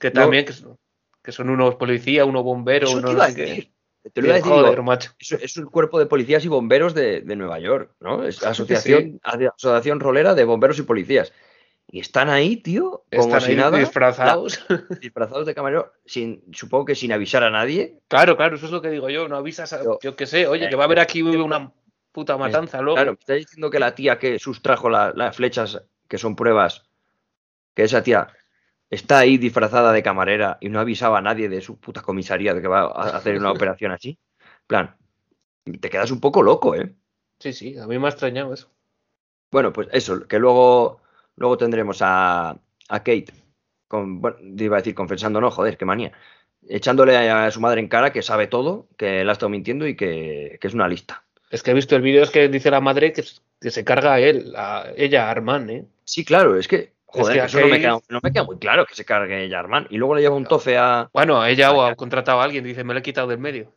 [0.00, 0.76] Que también que son,
[1.22, 3.72] que son unos policía, uno bombero, eso uno te iba a decir.
[4.12, 5.12] Te lo iba a decir, Joder, digo, macho.
[5.20, 8.24] eso es un cuerpo de policías y bomberos de, de Nueva York, ¿no?
[8.24, 11.32] Es asociación, asociación rolera de bomberos y policías.
[11.86, 14.64] Y están ahí, tío, como Están si ahí nada, disfrazados.
[15.00, 18.00] disfrazados de camarero, sin, supongo que sin avisar a nadie.
[18.08, 19.28] Claro, claro, eso es lo que digo yo.
[19.28, 19.84] No avisas a.
[19.84, 21.70] Yo- Yo qué sé, oye, que va a haber aquí una
[22.12, 22.96] puta matanza luego.
[22.96, 26.84] Claro, me está diciendo que la tía que sustrajo la- las flechas, que son pruebas,
[27.74, 28.28] que esa tía
[28.90, 32.60] está ahí disfrazada de camarera y no avisaba a nadie de su puta comisaría de
[32.62, 34.18] que va a hacer una operación así.
[34.40, 34.96] En plan,
[35.80, 36.94] te quedas un poco loco, ¿eh?
[37.38, 38.70] Sí, sí, a mí me ha extrañado eso.
[39.50, 41.00] Bueno, pues eso, que luego,
[41.36, 43.32] luego tendremos a, a Kate,
[43.88, 46.12] con, bueno, iba a decir confesando, no, joder, qué manía,
[46.68, 49.96] echándole a su madre en cara que sabe todo, que la ha estado mintiendo y
[49.96, 51.24] que, que es una lista.
[51.52, 53.22] Es que he visto el vídeo, es que dice la madre que,
[53.60, 55.84] que se carga a él, a ella, a Armand, ¿eh?
[56.04, 58.86] Sí, claro, es que, joder, que eso no me, queda, no me queda muy claro
[58.86, 59.86] que se cargue ella, Armand.
[59.90, 61.10] Y luego le lleva un tofe a...
[61.12, 63.70] Bueno, a ella o ha contratado a alguien, dice, me lo he quitado del medio.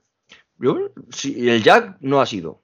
[0.57, 2.61] Yo, sí, y el Jack no ha sido,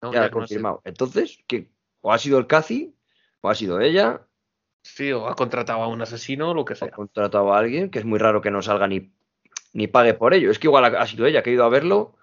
[0.00, 0.30] No, ya ya no sé.
[0.32, 0.80] confirmado.
[0.84, 1.68] Entonces, que
[2.00, 2.94] o ha sido el Cathy,
[3.42, 4.22] o ha sido ella,
[4.82, 6.90] Sí, o ha contratado a un asesino o lo que o ha sea.
[6.90, 9.12] contratado a alguien, que es muy raro que no salga ni,
[9.74, 10.50] ni pague por ello.
[10.50, 12.16] Es que igual ha, ha sido ella que ha ido a verlo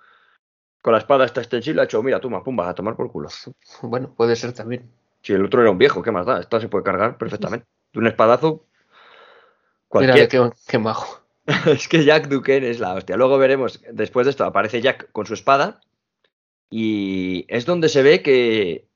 [0.88, 3.28] con la espada esta extensible, ha hecho, mira, toma, pum, vas a tomar por culo.
[3.82, 4.89] Bueno, puede ser también.
[5.21, 6.39] Si el otro era un viejo, ¿qué más da?
[6.39, 7.67] Esta se puede cargar perfectamente.
[7.91, 8.63] De un espadazo,
[9.91, 10.30] Mira, cualquier.
[10.30, 11.26] qué, qué majo.
[11.65, 13.17] es que Jack Duquesne es la hostia.
[13.17, 15.82] Luego veremos, después de esto, aparece Jack con su espada
[16.69, 18.88] y es donde se ve que,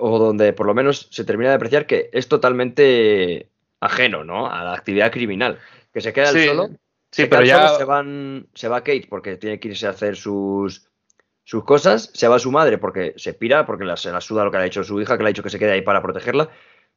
[0.00, 4.50] o donde por lo menos se termina de apreciar que es totalmente ajeno, ¿no?
[4.50, 5.58] A la actividad criminal.
[5.92, 6.70] Que se queda solo.
[7.10, 7.68] sí, pero ya.
[7.68, 10.88] solo, se, van, se va Kate porque tiene que irse a hacer sus,
[11.44, 12.10] sus cosas.
[12.14, 14.62] Se va su madre porque se pira, porque la- se la suda lo que le
[14.62, 16.48] ha dicho su hija, que le ha dicho que se quede ahí para protegerla.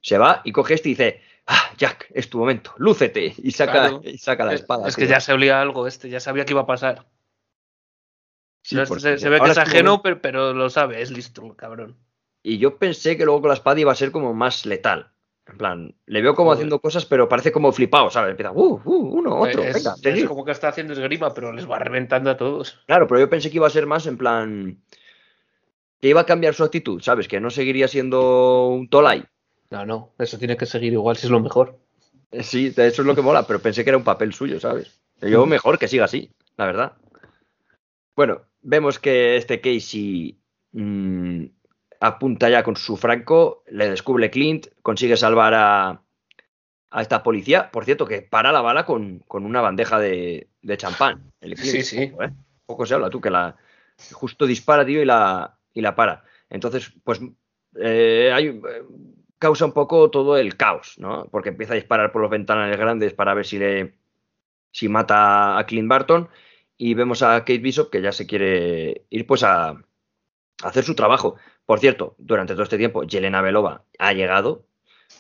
[0.02, 3.34] Se va y coge este y dice, ah, Jack, es tu momento, lúcete.
[3.38, 4.02] Y saca, Claro.
[4.04, 4.88] y saca la es, espada.
[4.88, 7.06] es que ya se olía algo este, ya sabía que iba a pasar.
[8.64, 11.10] Sí, No, porque se, se ve que ahora es ajeno, pero, pero lo sabe, es
[11.12, 11.98] listo, cabrón.
[12.44, 15.12] Y yo pensé que luego con la espada iba a ser como más letal.
[15.50, 16.58] En plan, le veo como Joder.
[16.58, 18.32] haciendo cosas, pero parece como flipado, ¿sabes?
[18.32, 21.70] Empieza, uh, uh, uno, otro, es, venga, es como que está haciendo esgrima, pero les
[21.70, 22.82] va reventando a todos.
[22.86, 24.82] Claro, pero yo pensé que iba a ser más en plan.
[26.02, 27.28] Que iba a cambiar su actitud, ¿sabes?
[27.28, 29.26] Que no seguiría siendo un Tolai.
[29.70, 31.80] No, no, eso tiene que seguir igual si es lo mejor.
[32.32, 35.00] Eh, Sí, eso es lo que mola, pero pensé que era un papel suyo, ¿sabes?
[35.22, 36.94] Yo mejor que siga así, la verdad.
[38.16, 40.38] Bueno, vemos que este Casey
[40.74, 41.46] mm,
[42.00, 46.02] apunta ya con su franco, le descubre Clint, consigue salvar a,
[46.90, 47.72] a esta policía.
[47.72, 51.32] Por cierto, que para la bala con, con una bandeja de, de champán.
[51.42, 52.08] El Clint, Sí, sí.
[52.08, 52.34] Poco, ¿eh?
[52.66, 53.56] Poco se habla tú, que la
[54.12, 56.24] justo dispara, tío, y la, y la para.
[56.50, 57.22] Entonces, pues
[57.80, 58.62] eh, hay, eh,
[59.40, 61.28] causa un poco todo el caos, ¿no?
[61.32, 63.94] Porque empieza a disparar por los ventanales grandes para ver si le
[64.72, 66.30] si mata a Clint Barton
[66.78, 69.78] y vemos a Kate Bishop que ya se quiere ir pues a, a
[70.62, 71.38] hacer su trabajo.
[71.68, 74.64] Por cierto, durante todo este tiempo, Yelena Belova ha llegado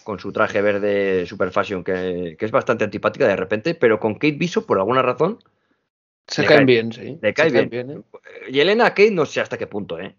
[0.04, 4.16] con su traje verde super fashion que, que es bastante antipática de repente, pero con
[4.16, 5.38] Kate Bishop por alguna razón
[6.26, 7.20] Se caen cae- bien, sí.
[7.22, 7.92] le cae Se caen bien.
[7.92, 8.52] ¿eh?
[8.52, 10.16] Yelena Kate no sé hasta qué punto, ¿eh?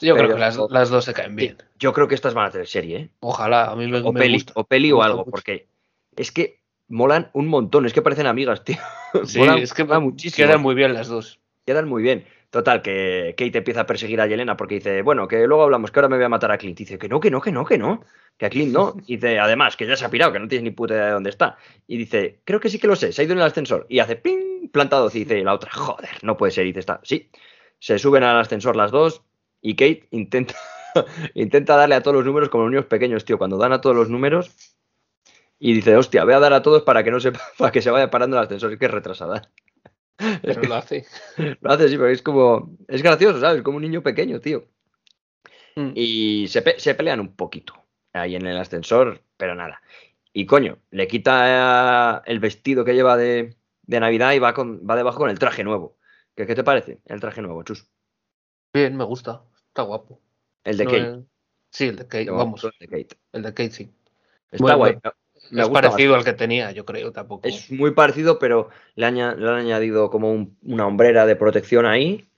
[0.00, 1.58] Yo Pero- creo que las, las dos se caen bien.
[1.78, 3.10] Yo creo que estas van a tener serie, ¿eh?
[3.20, 4.52] Ojalá, a mí me, o me peli, gusta.
[4.56, 5.30] o peli o algo, mucho.
[5.30, 5.68] porque
[6.16, 8.78] es que molan un montón, es que parecen amigas, tío.
[9.26, 10.46] Sí, Molan- es que molan muchísimo.
[10.46, 11.38] quedan muy bien las dos.
[11.66, 12.24] Quedan muy bien.
[12.50, 16.00] Total, que Kate empieza a perseguir a Yelena porque dice, bueno, que luego hablamos, que
[16.00, 16.76] ahora me voy a matar a Clint.
[16.76, 18.04] Dice, que no, que no, que no, que no.
[18.36, 18.96] Que a Clint no.
[19.06, 21.12] Y dice, además, que ya se ha pirado, que no tienes ni puta idea de
[21.12, 21.56] dónde está.
[21.86, 23.86] Y dice, creo que sí que lo sé, se ha ido en el ascensor.
[23.88, 25.08] Y hace, ping, plantado.
[25.14, 26.64] Y dice la otra, joder, no puede ser.
[26.66, 27.30] Y dice, está, sí.
[27.78, 29.22] Se suben al ascensor las dos
[29.62, 30.54] y Kate intenta,
[31.34, 33.38] intenta darle a todos los números como los niños pequeños, tío.
[33.38, 34.50] Cuando dan a todos los números
[35.60, 37.90] y dice, hostia, voy a dar a todos para que no se, para que se
[37.90, 38.72] vaya parando el ascensor.
[38.72, 39.52] Es que es retrasada.
[40.42, 41.06] Pero lo hace.
[41.60, 42.76] lo hace, sí, pero es como.
[42.88, 43.62] Es gracioso, ¿sabes?
[43.62, 44.66] Como un niño pequeño, tío.
[45.76, 45.92] Mm.
[45.94, 47.74] Y se, pe- se pelean un poquito
[48.12, 49.80] ahí en el ascensor, pero nada.
[50.32, 54.86] Y coño, le quita eh, el vestido que lleva de, de Navidad y va, con,
[54.88, 55.96] va debajo con el traje nuevo.
[56.36, 57.88] ¿Qué, qué te parece el traje nuevo, Chus?
[58.72, 59.42] Bien, me gusta.
[59.68, 60.20] Está guapo.
[60.64, 61.24] El de No Kate.
[61.70, 62.64] Sí, el de Kate, vamos.
[62.64, 63.16] el de Kate.
[63.32, 63.90] El de Kate, sí.
[64.50, 64.92] Está Bueno, guay.
[64.92, 65.16] bueno,
[65.50, 67.46] Me- es parecido al que tenía, yo creo, tampoco.
[67.48, 71.86] Es muy parecido, pero le, aña- le han añadido como un- una hombrera de protección
[71.86, 72.28] ahí,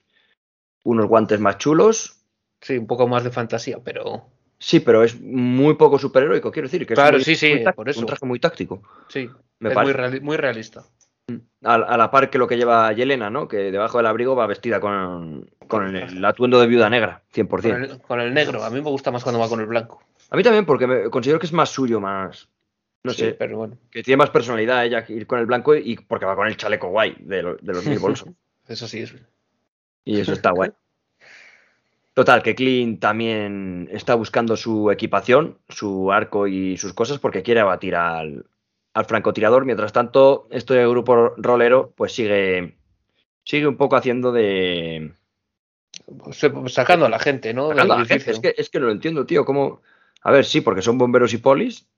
[0.84, 2.18] unos guantes más chulos.
[2.60, 4.26] Sí, un poco más de fantasía, pero
[4.58, 6.86] Sí, pero es muy poco superheroico, quiero decir.
[6.86, 8.00] Que es Claro, muy- sí, sí, muy táctico, por eso.
[8.00, 8.82] Un traje muy táctico.
[9.08, 9.98] sí, Me es muy, parece.
[9.98, 10.84] reali- muy realista.
[11.64, 13.48] A, a la par que lo que lleva Yelena, ¿no?
[13.48, 17.48] Que debajo del abrigo va vestida con, con el, atuendo de viuda negra, 100%.
[17.74, 20.00] Con el, con el negro, a mí me gusta más cuando va con el blanco.
[20.30, 22.48] A mí también, porque me, considero que es más suyo, más.
[23.04, 25.74] No Sí, sé, pero bueno, que tiene más personalidad ella que ir con el blanco
[25.74, 28.28] y porque va con el chaleco guay de, lo- de los mil bolsos.
[28.68, 29.14] eso sí es.
[30.04, 30.70] Y eso está guay.
[32.14, 37.60] Total, que Clint también está buscando su equipación, su arco y sus cosas porque quiere
[37.60, 38.44] abatir al,
[38.92, 39.64] al francotirador.
[39.64, 42.76] Mientras tanto, este grupo rolero pues sigue,
[43.44, 45.12] sigue un poco haciendo de...
[46.18, 47.68] Pues, eh, sacando a la gente, ¿no?
[47.70, 48.14] sacando a la gente.
[48.30, 48.32] edificio.
[48.50, 49.44] Es que, es que no lo entiendo, tío.
[49.46, 49.80] ¿Cómo?
[50.22, 51.88] A ver, sí, porque son bomberos y polis,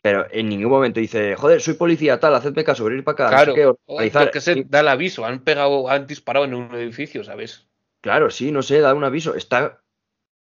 [0.00, 3.28] pero en ningún momento dice, joder, soy policía tal, hacedme caso, venir para acá.
[3.28, 4.26] Claro, no sé qué, o organizar".
[4.26, 7.66] yo que sé, Sí, da el aviso, han pegado, han disparado en un edificio, ¿sabes?
[8.00, 9.34] Claro, sí, no sé, da un aviso.
[9.34, 9.80] Está.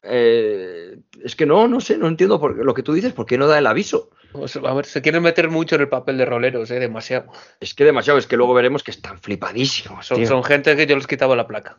[0.03, 3.37] eh, es que no, no sé, no entiendo por, lo que tú dices, ¿por qué
[3.37, 4.11] no da el aviso?
[4.33, 6.79] O sea, a ver, se quieren meter mucho en el papel de roleros, ¿eh?
[6.79, 7.27] Demasiado.
[7.61, 10.07] Es que demasiado, es que luego veremos que están flipadísimos.
[10.07, 11.79] Son gente que yo les quitaba la placa.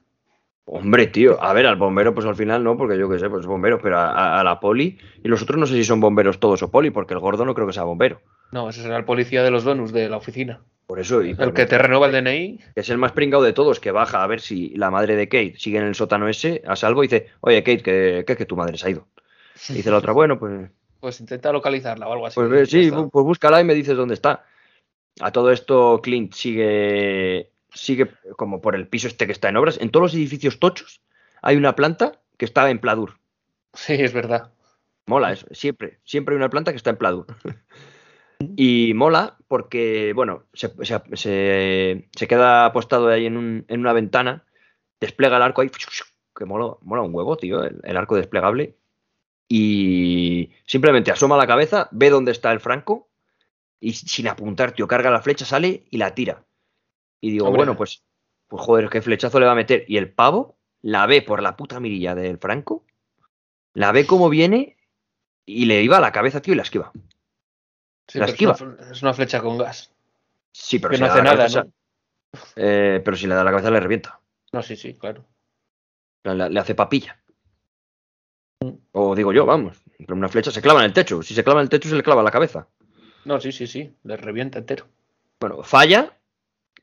[0.65, 3.41] Hombre, tío, a ver, al bombero, pues al final no, porque yo qué sé, pues
[3.41, 4.97] es bombero, pero a, a- a la poli.
[5.23, 7.53] Y los otros no sé si son bomberos todos o poli, porque el gordo no
[7.53, 8.21] creo que sea bombero.
[8.51, 10.61] No, ese será el policía de los donuts de la oficina.
[10.85, 12.57] Por eso, y El que te renueva el DNI.
[12.75, 15.27] que es el más pringado de todos, que baja a ver si la madre de
[15.27, 18.45] Kate sigue en el sótano ese, a salvo, y dice, oye, Kate, que, que, que
[18.45, 19.07] tu madre se ha ido.
[19.69, 22.35] Y dice la otra, bueno, pues Pues intenta localizarla o algo así.
[22.39, 24.45] Pues sí, pues búscala y me dices dónde está.
[25.21, 29.77] A todo esto, Clint sigue, sigue como por el piso este que está en obras.
[29.81, 31.01] En todos los edificios tochos
[31.41, 33.19] hay una planta que está en pladur.
[33.73, 34.53] Sí, es verdad.
[35.07, 37.25] Mola eso, siempre, siempre hay una planta que está en pladur.
[38.57, 43.93] Y mola porque, bueno, se, se- se- se queda apostado ahí en, un- en una
[43.93, 44.45] ventana,
[44.99, 45.71] despliega el arco ahí,
[46.35, 48.77] que mola, mola un huevo, tío, el, el arco desplegable.
[49.47, 53.09] Y simplemente asoma la cabeza, ve dónde está el franco
[53.79, 56.43] y sin apuntar, tío, carga la flecha, sale y la tira.
[57.23, 57.59] Y digo, Hombre.
[57.59, 58.03] bueno, pues,
[58.49, 59.85] pues joder, qué flechazo le va a meter.
[59.87, 62.83] Y el pavo la ve por la puta mirilla del franco,
[63.73, 64.75] la ve como viene
[65.45, 66.91] y le iba a la cabeza, tío, y la esquiva.
[68.09, 68.51] Sí, La esquiva.
[68.51, 69.93] Es, una, fle- es una flecha con gas.
[70.51, 71.71] Sí, pero que si no hace nada, cabeza, ¿no?
[72.57, 74.19] eh, pero si le da la cabeza le revienta.
[74.51, 75.23] No, sí, sí, claro.
[76.25, 77.17] Le, le hace papilla.
[78.91, 79.81] O digo yo, vamos.
[79.97, 81.21] Pero una flecha se clava en el techo.
[81.23, 82.67] Si se clava en el techo, se le clava en la cabeza.
[83.25, 83.95] No, sí, sí, sí.
[84.03, 84.87] Le revienta entero.
[85.39, 86.17] Bueno, falla,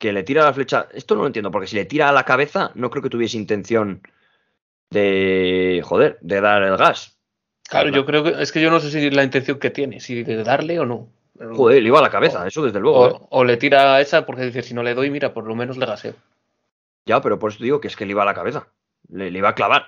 [0.00, 0.88] que le tira la flecha.
[0.92, 3.36] Esto no lo entiendo, porque si le tira a la cabeza, no creo que tuviese
[3.36, 4.02] intención
[4.90, 5.82] de.
[5.84, 7.18] Joder, de dar el gas.
[7.68, 10.24] Claro, yo creo que es que yo no sé si la intención que tiene, si
[10.24, 11.08] de darle o no.
[11.38, 13.08] Joder, le iba a la cabeza, eso desde luego.
[13.08, 13.20] ¿eh?
[13.30, 15.76] O, le tira a esa porque dice, si no le doy, mira, por lo menos
[15.76, 16.14] le gaseo.
[17.06, 18.68] Ya, pero por eso digo que es que le iba a la cabeza.
[19.08, 19.86] Le, le iba a clavar.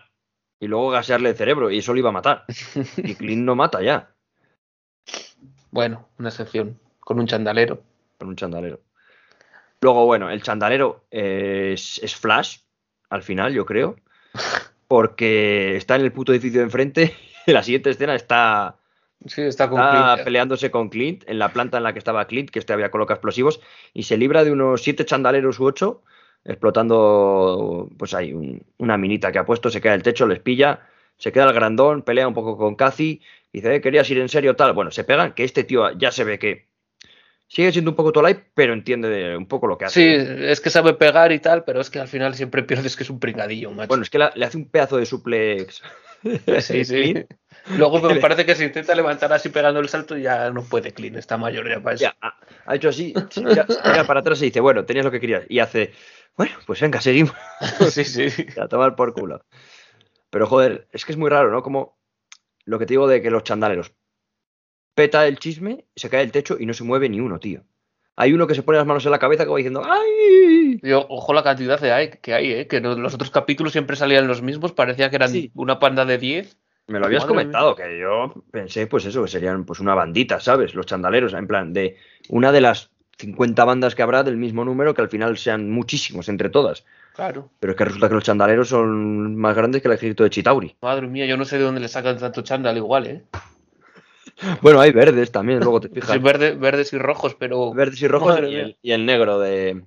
[0.60, 2.44] Y luego gasearle el cerebro, y eso le iba a matar.
[2.98, 4.14] Y Clint no mata ya,
[5.70, 6.78] Bueno, una excepción.
[7.00, 7.82] Con un chandalero.
[8.18, 8.80] con un chandalero.
[9.82, 12.58] Luego, bueno, el chandalero eh, es, es Flash,
[13.10, 13.96] al final, yo creo.
[14.88, 17.14] Porque está en el puto edificio de enfrente.
[17.46, 18.76] Y la siguiente escena está,
[19.26, 20.24] Sí, está con está Clint.
[20.24, 23.16] peleándose con Clint en la planta en la que estaba Clint, que este había colocado
[23.16, 23.60] explosivos,
[23.92, 26.02] y se libra de unos siete chandaleros u ocho,
[26.44, 30.80] explotando, pues ahí, un- una minita que ha puesto, se cae del techo, les pilla,
[31.16, 33.20] se queda el grandón, pelea un poco con Cathy,
[33.52, 34.72] dice, eh, querías ir en serio, tal.
[34.72, 36.66] Bueno, se pegan, que este tío ya se ve que
[37.52, 40.00] sigue siendo un poco Tolai, pero entiende de- un poco lo que hace.
[40.00, 43.02] Sí, es que sabe pegar y tal, pero es que al final siempre pierdes que
[43.02, 43.88] es un pringadillo, macho.
[43.88, 45.82] Bueno, es que la- le hace un pedazo de suplex.
[46.60, 47.26] sí, sí.
[47.76, 50.92] Luego me parece que se intenta levantar así pegando el salto y ya no puede
[50.92, 52.04] Clint, está mayor ya para eso.
[52.04, 52.16] Ya,
[52.64, 53.12] ha, hecho así,
[53.44, 55.44] mira para atrás y dice, bueno, tenías lo que querías.
[55.50, 55.92] Y hace,
[56.38, 57.34] bueno, pues venga, seguimos.
[57.90, 58.46] sí, sí.
[58.58, 59.44] a tomar por culo.
[60.30, 61.62] Pero joder, es que es muy raro, ¿no?
[61.62, 61.98] Como
[62.64, 63.92] lo que te digo de que los chandaleros
[64.94, 67.62] peta el chisme, se cae el techo y no se mueve ni uno, tío.
[68.16, 70.78] Hay uno que se pone las manos en la cabeza que va diciendo ¡Ay!
[70.82, 72.66] Yo, ojo la cantidad de hay, que hay, ¿eh?
[72.66, 75.50] que los otros capítulos siempre salían los mismos, parecía que eran Sí.
[75.54, 76.58] una panda de 10.
[76.88, 80.40] Me lo habías Madre comentado, que yo pensé, pues eso, que serían pues una bandita,
[80.40, 80.74] ¿sabes?
[80.74, 81.96] Los chandaleros, en plan, de
[82.28, 86.28] una de las 50 bandas que habrá del mismo número que al final sean muchísimos
[86.28, 86.84] entre todas.
[87.14, 87.50] Claro.
[87.60, 90.76] Pero es que resulta que los chandaleros son más grandes que el ejército de Chitauri.
[90.82, 93.22] Madre mía, yo no sé de dónde le sacan tanto chándal igual, ¿eh?
[94.60, 96.10] Bueno, hay verdes también, luego te fijas.
[96.12, 97.72] Sí, verde- verdes y rojos, pero.
[97.72, 99.84] Verdes y rojos el, y el negro de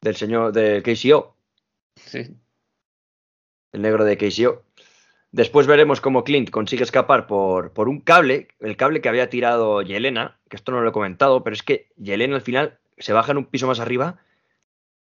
[0.00, 1.34] del señor de KCO.
[1.96, 2.36] Sí.
[3.72, 4.62] el negro de KCO.
[5.32, 9.82] Después veremos cómo Clint consigue escapar por, por un cable, el cable que había tirado
[9.82, 13.32] Yelena, que esto no lo he comentado, pero es que Yelena al final se baja
[13.32, 14.18] en un piso más arriba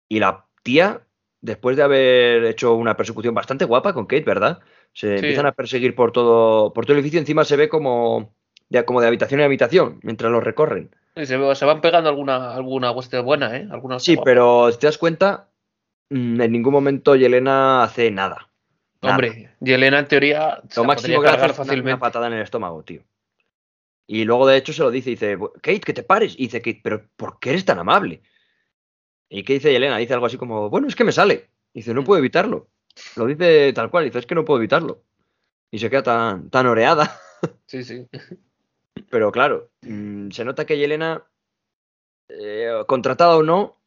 [0.08, 1.02] y la tía,
[1.42, 4.60] después de haber hecho una persecución bastante guapa con Kate, ¿verdad?
[4.92, 5.14] Se Sí.
[5.14, 8.34] empiezan a perseguir por todo, por todo el edificio, encima se ve como
[8.68, 10.94] de, como de habitación en habitación, mientras los recorren.
[11.16, 13.66] Y se, se van pegando alguna, alguna hostia buena, ¿eh?
[13.70, 14.24] Alguna Sí, guapa.
[14.24, 15.48] pero si te das cuenta,
[16.10, 18.48] mm, en ningún momento Yelena hace nada.
[19.02, 19.14] Nada.
[19.16, 21.90] Hombre, y Elena en teoría Lo máximo que hace es fácilmente.
[21.90, 23.02] una patada en el estómago, tío.
[24.06, 26.34] Y luego, de hecho, se lo dice, dice, Kate, que te pares.
[26.38, 28.22] Y dice, Kate, pero ¿por qué eres tan amable?
[29.28, 29.96] ¿Y qué dice Elena?
[29.98, 31.48] Dice algo así como, bueno, es que me sale.
[31.74, 32.68] Dice, no puedo evitarlo.
[33.16, 35.02] Lo dice tal cual, dice, es que no puedo evitarlo.
[35.70, 37.18] Y se queda tan, tan oreada.
[37.66, 38.06] Sí, sí.
[39.10, 41.24] Pero claro, mm, se nota que Yelena,
[42.28, 43.80] eh, contratada o no,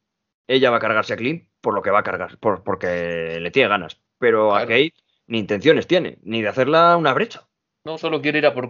[0.45, 3.51] ella va a cargarse a Clint por lo que va a cargar, por, porque le
[3.51, 4.01] tiene ganas.
[4.19, 4.61] Pero a.
[4.61, 4.93] Kate
[5.27, 7.47] ni intenciones tiene, ni de hacerla una brecha.
[7.83, 8.69] No, solo quiere ir a por.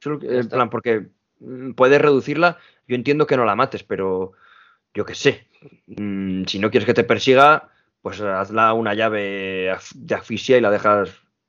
[0.00, 1.08] Solo Ya en plan, porque
[1.40, 2.58] mm, puedes reducirla.
[2.86, 4.32] Yo entiendo que no la mates, pero
[4.94, 5.48] yo qué sé.
[5.86, 7.70] Mm, si no quieres que te persiga,
[8.04, 11.08] pues hazla una llave de asfixia y la dejas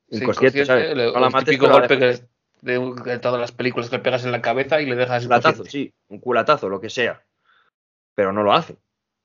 [0.10, 0.96] Sí, inconsciente, consciente, ¿sabes?
[0.96, 2.20] le- No la el mates, típico pero la golpe que
[2.62, 5.24] de, un- de todas las películas que le pegas en la cabeza y le dejas
[5.24, 7.26] Un culatazo, sí, un culatazo, lo que sea.
[8.16, 8.78] Pero no lo hace.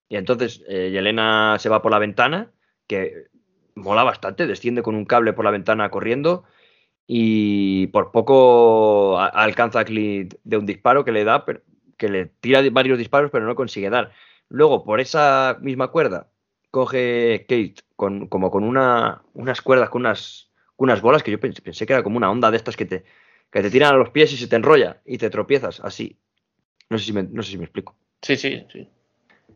[0.08, 2.50] Y entonces eh, Yelena se va por la ventana,
[2.88, 3.28] que
[3.76, 6.42] mola bastante, desciende con un cable por la ventana corriendo
[7.06, 11.60] y por poco a- alcanza a Clint de un disparo que le da, pero,
[11.96, 14.10] que le tira varios disparos, pero no consigue dar.
[14.48, 16.29] Luego, por esa misma cuerda,
[16.70, 21.40] coge Kate con, como con una, unas cuerdas, con unas, con unas bolas que yo
[21.40, 23.04] pensé, pensé que era como una onda de estas que te,
[23.50, 26.18] que te tiran a los pies y se te enrolla y te tropiezas así.
[26.90, 27.96] No sé si me, no sé si me explico.
[28.22, 28.88] Sí, sí, sí.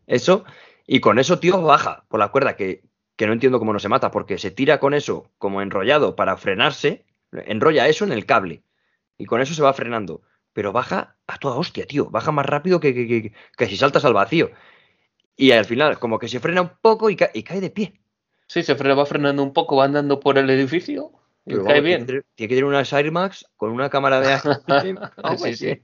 [0.06, 0.44] Eso,
[0.86, 2.82] y con eso, tío, baja por la cuerda, que,
[3.16, 6.36] que no entiendo cómo no se mata, porque se tira con eso como enrollado para
[6.36, 8.62] frenarse, enrolla eso en el cable,
[9.18, 10.22] y con eso se va frenando.
[10.52, 12.10] Pero baja a toda hostia, tío.
[12.10, 14.50] Baja más rápido que, que, que- que si saltas al vacío.
[15.36, 18.00] Y al final, como que se frena un poco y, ca- y cae de pie.
[18.46, 21.12] Sí, se frena, va frenando un poco, va andando por el edificio
[21.46, 22.06] y Pero cae vamos, bien.
[22.06, 24.36] Tiene que, tener, tiene que tener unas Air Max con una cámara de.
[25.22, 25.82] Vamos, Sí,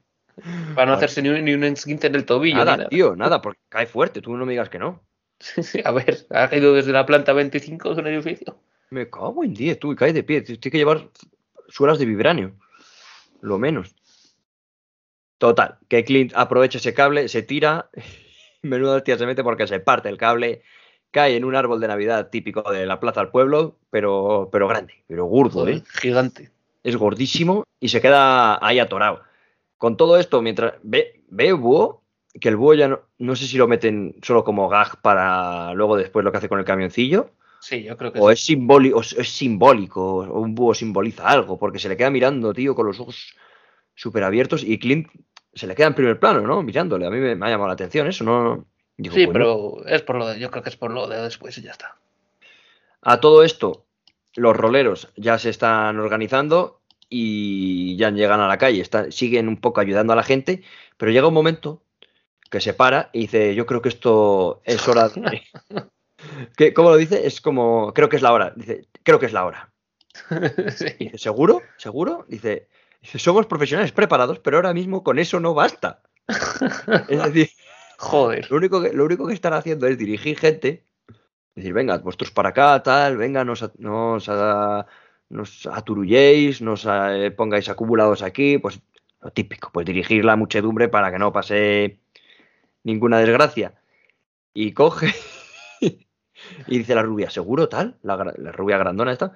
[0.75, 2.65] Para no hacerse ni un, ni un esguince en el tobillo.
[2.65, 2.89] nada.
[2.89, 4.21] tío, nada, porque cae fuerte.
[4.23, 5.03] Tú no me digas que no.
[5.41, 8.61] Sí, sí, a ver, ha caído desde la planta 25 de un edificio.
[8.91, 10.43] Me cago en 10, tú, y cae de pie.
[10.43, 11.09] Tienes que llevar
[11.69, 12.57] suelas de vibranio.
[13.41, 13.95] Lo menos.
[15.38, 17.88] Total, que Clint aprovecha ese cable, se tira,
[18.63, 20.63] menuda hostia se mete porque se parte el cable,
[21.11, 24.94] cae en un árbol de Navidad típico de la plaza del pueblo, pero, pero grande,
[25.06, 25.83] pero gordo, ¿eh?
[26.00, 26.50] Gigante.
[26.83, 29.23] Es gordísimo y se queda ahí atorado.
[29.77, 32.02] Con todo esto, mientras ve, ve búho,
[32.40, 35.96] que el búho ya no, no sé si lo meten solo como gag para luego
[35.96, 37.31] después lo que hace con el camioncillo,
[37.61, 38.33] Sí, yo creo que o sí.
[38.33, 42.54] es simbólico, o es simbólico, o un búho simboliza algo, porque se le queda mirando,
[42.54, 43.37] tío, con los ojos
[43.94, 45.08] súper abiertos y Clint
[45.55, 46.63] se le queda en primer plano, ¿no?
[46.63, 47.07] Mirándole.
[47.07, 48.67] A mí me, me ha llamado la atención eso, ¿no?
[48.96, 51.57] Digo, Sí, pero es por lo de, yo creo que es por lo de después
[51.59, 51.96] y ya está.
[53.03, 53.87] A todo esto,
[54.37, 59.57] los roleros ya se están organizando y ya llegan a la calle, están, siguen un
[59.57, 60.63] poco ayudando a la gente,
[60.96, 61.83] pero llega un momento
[62.51, 65.42] que se para y dice, yo creo que esto es hora de...
[66.57, 67.27] ¿Qué- ¿Cómo lo dice?
[67.27, 68.53] Es como, creo que es la hora.
[68.55, 69.71] Dice, creo que es la hora.
[70.77, 70.87] Sí.
[70.98, 71.63] Dice, ¿seguro?
[71.79, 72.27] ¿Seguro?
[72.29, 72.69] Dice,
[73.03, 76.03] somos profesionales preparados, pero ahora mismo con eso no basta.
[77.09, 77.51] Es decir,
[77.98, 78.51] Joder.
[78.51, 80.85] lo único que, lo único que están haciendo es dirigir gente,
[81.55, 84.87] decir, venga, vosotros para acá, tal, venga, nos, a- nos, a-
[85.29, 88.81] nos aturulléis, nos eh, pongáis acumulados aquí, pues
[89.21, 92.01] lo típico, pues dirigir la muchedumbre para que no pase
[92.85, 93.75] ninguna desgracia.
[94.55, 95.15] Y coge
[95.81, 96.07] y
[96.67, 97.98] dice la rubia, ¿seguro tal?
[98.03, 99.33] La, la rubia grandona esta.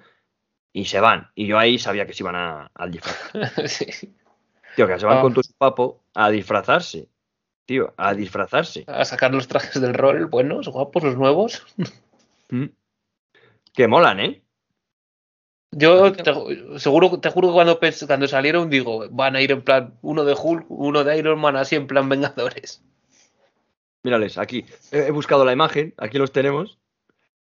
[0.77, 1.31] Y se van.
[1.37, 3.31] Y yo ahí sabía que se iban a, al disfraz.
[3.71, 4.13] Sí.
[4.75, 5.23] Tío, que se van Ah.
[5.23, 7.09] con tu papo a disfrazarse.
[7.65, 8.85] Tío, a disfrazarse.
[8.89, 11.65] A sacar los trajes del rol, buenos, guapos, los nuevos.
[12.51, 12.67] Mm.
[13.73, 14.43] Que molan, ¿eh?
[15.71, 16.25] Yo te,
[16.79, 20.35] seguro, te juro que cuando, cuando salieron digo, van a ir en plan uno de
[20.41, 22.83] Hulk, uno de Iron Man, así en plan Vengadores.
[24.03, 24.67] Mírales, aquí.
[24.93, 26.79] He buscado la imagen, aquí los tenemos.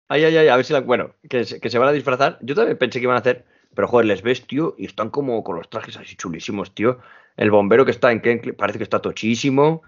[0.09, 0.81] Ay, ay, ay, a ver si la.
[0.81, 2.39] Bueno, que se, que se van a disfrazar.
[2.41, 3.45] Yo también pensé que iban a hacer.
[3.75, 6.99] Pero joder, les ves, tío, y están como con los trajes así chulísimos, tío.
[7.37, 9.83] El bombero que está en Kencli parece que está tochísimo.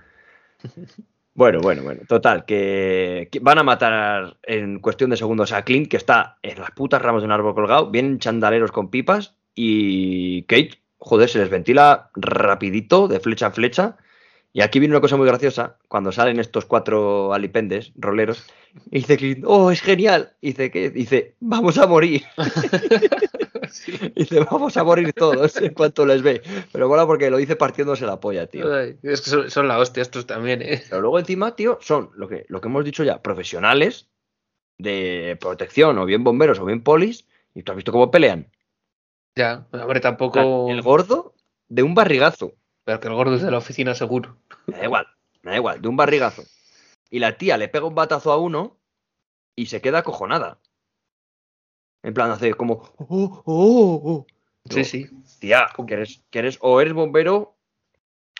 [1.33, 2.01] Bueno, bueno, bueno.
[2.09, 6.59] Total, que, que van a matar en cuestión de segundos a Clint, que está en
[6.59, 7.89] las putas ramas de un árbol colgado.
[7.89, 13.97] Vienen chandaleros con pipas y Kate, joder, se les ventila rapidito, de flecha a flecha.
[14.53, 18.45] Y aquí viene una cosa muy graciosa, cuando salen estos cuatro alipendes, roleros,
[18.89, 20.33] y dice Clint, oh, es genial.
[20.41, 20.89] Y dice, ¿qué?
[20.89, 22.23] Dice, vamos a morir.
[23.71, 23.93] Sí.
[24.15, 26.41] Dice, vamos a morir todos en cuanto les ve.
[26.71, 28.73] Pero mola porque lo dice partiéndose la polla, tío.
[28.73, 30.83] Ay, es que son, son la hostia estos también, ¿eh?
[30.89, 34.09] Pero luego encima, tío, son lo que, lo que hemos dicho ya, profesionales
[34.77, 38.51] de protección, o bien bomberos, o bien polis, y tú has visto cómo pelean.
[39.35, 40.69] Ya, hombre, tampoco.
[40.69, 41.33] El gordo
[41.69, 42.55] de un barrigazo.
[42.83, 44.37] Pero que el gordo es de la oficina seguro.
[44.67, 45.07] Me da igual,
[45.43, 46.43] me da igual, de un barrigazo.
[47.09, 48.77] Y la tía le pega un batazo a uno
[49.55, 50.59] y se queda acojonada.
[52.03, 52.81] En plan, hace como.
[52.97, 54.27] "Oh, oh, oh, oh".
[54.69, 55.09] Sí, sí.
[55.39, 57.55] Tía, que eres, que eres o eres bombero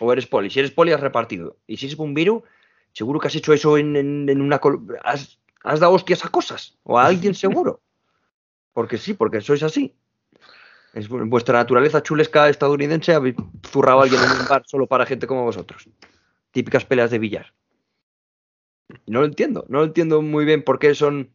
[0.00, 0.50] o eres poli.
[0.50, 1.56] Si eres poli, has repartido.
[1.66, 2.42] Y si eres bombero,
[2.92, 4.58] seguro que has hecho eso en, en- en una.
[4.58, 6.78] col- Has, has dado hostias a cosas.
[6.84, 7.80] O a alguien seguro.
[8.72, 9.94] Porque sí, porque sois así.
[10.92, 13.14] Es vu- vuestra naturaleza chulesca estadounidense.
[13.14, 13.36] Habéis
[13.66, 15.88] zurrado a alguien en un bar solo para gente como vosotros.
[16.50, 17.54] Típicas peleas de billar.
[19.06, 19.64] No lo entiendo.
[19.68, 21.30] No lo entiendo muy bien por qué son,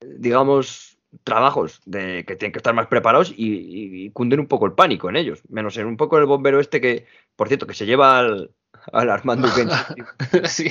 [0.00, 5.08] digamos, trabajos de que tienen que estar más preparados y, cunden un poco el pánico
[5.08, 5.42] en ellos.
[5.48, 8.50] Menos en un poco el bombero este que, por cierto, que se lleva al,
[8.92, 9.48] al Armando
[10.44, 10.70] sí.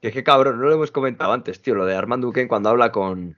[0.00, 2.68] Que es que cabrón, no lo hemos comentado antes, tío, lo de Armando Uken cuando
[2.68, 3.36] habla con,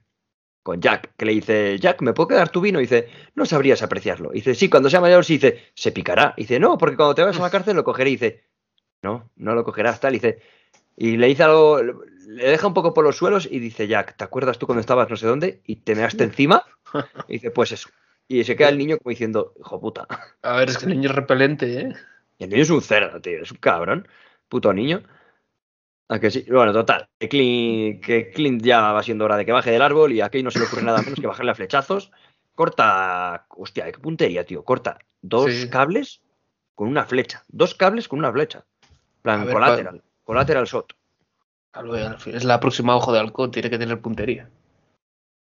[0.63, 2.79] con Jack, que le dice, Jack, ¿me puedo quedar tu vino?
[2.79, 4.31] Y dice, no sabrías apreciarlo.
[4.31, 6.33] Y dice, sí, cuando sea mayor, sí, dice, se picará.
[6.37, 8.11] Y dice, no, porque cuando te vayas a la cárcel lo cogeré.
[8.11, 8.43] Y dice,
[9.01, 10.13] no, no lo cogerás, tal.
[10.13, 10.39] Y dice,
[10.95, 14.23] y le dice algo, le deja un poco por los suelos y dice, Jack, ¿te
[14.23, 16.63] acuerdas tú cuando estabas no sé dónde y te measte encima?
[17.27, 17.89] Y dice, pues eso.
[18.27, 20.07] Y se queda el niño como diciendo, hijo puta.
[20.41, 21.93] A ver, es que el niño es repelente, ¿eh?
[22.37, 24.07] Y el niño es un cerdo, tío, es un cabrón.
[24.47, 25.03] Puto niño.
[26.11, 26.45] ¿A que sí?
[26.49, 27.07] Bueno, total.
[27.17, 30.29] Que Clint, que Clint ya va siendo hora de que baje del árbol y a
[30.43, 32.11] no se le ocurre nada menos que bajarle a flechazos.
[32.53, 33.45] Corta.
[33.49, 34.65] Hostia, qué puntería, tío.
[34.65, 35.69] Corta dos Sí.
[35.69, 36.21] cables
[36.75, 37.43] con una flecha.
[37.47, 38.65] Dos cables con una flecha.
[39.21, 40.03] Plan, ver, colateral.
[40.25, 40.93] Colateral shot.
[42.25, 44.49] Es la próxima ojo de halcón, tiene que tener puntería.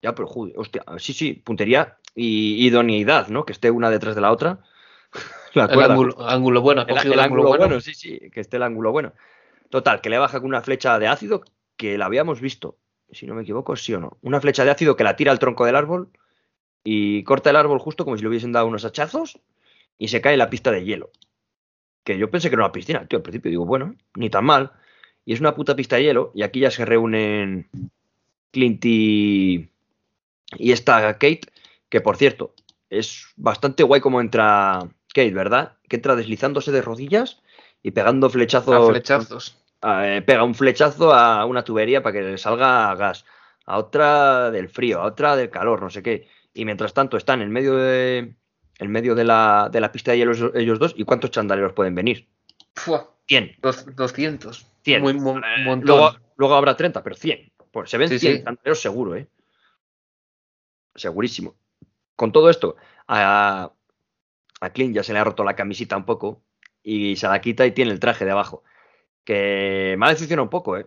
[0.02, 0.84] Ya, pero joder, hostia.
[0.98, 3.46] Sí, sí, puntería y idoneidad, ¿no?
[3.46, 4.60] Que esté una detrás de la otra.
[5.54, 7.80] La El ángulo, ángulo bueno, ha El, cogido el el, ángulo, bueno.
[7.80, 9.14] sí, sí, que esté el ángulo bueno.
[9.70, 11.44] Total, que le baja con una flecha de ácido
[11.76, 12.78] que la habíamos visto,
[13.12, 14.18] si no me equivoco, sí o no.
[14.22, 16.10] Una flecha de ácido que la tira al tronco del árbol
[16.84, 19.40] y corta el árbol justo como si le hubiesen dado unos hachazos
[19.98, 21.12] y se cae en la pista de hielo.
[22.04, 24.72] Que yo pensé que era una piscina, tío, al principio digo, bueno, ni tan mal.
[25.26, 27.70] Y es una puta pista de hielo y aquí ya se reúnen
[28.52, 29.70] Clint y,
[30.58, 31.42] y esta Kate,
[31.90, 32.54] que por cierto,
[32.90, 35.78] es bastante guay como entra Kate, ¿verdad?
[35.90, 37.42] Que entra deslizándose de rodillas
[37.84, 38.76] y pegando flechazos.
[38.76, 39.58] A flechazos.
[39.84, 43.26] eh, pega un flechazo a una tubería para que le salga gas,
[43.66, 46.28] a otra del frío, a otra del calor, no sé qué.
[46.54, 48.36] Y mientras tanto están en medio de,
[48.80, 50.94] en medio de la, de la pista de ellos, ellos dos.
[50.98, 52.28] ¿Y cuántos chandaleros pueden venir?
[52.76, 53.58] Fua, 100.
[53.62, 54.66] dos- 200.
[54.84, 55.02] 100.
[55.02, 55.86] Muy, mo- Eh, montón.
[55.88, 57.52] luego, luego habrá 30, pero 100.
[57.72, 58.44] Pues se ven Sí, 100 sí.
[58.44, 59.28] chandaleros seguro, ¿eh?
[60.96, 61.56] Segurísimo.
[62.16, 62.76] Con todo esto,
[63.08, 63.72] a,
[64.62, 66.42] a Clint ya se le ha roto la camisita un poco
[66.88, 68.64] y se la quita y tiene el traje de abajo.
[69.26, 70.86] Que me ha decepcionado un poco, ¿eh?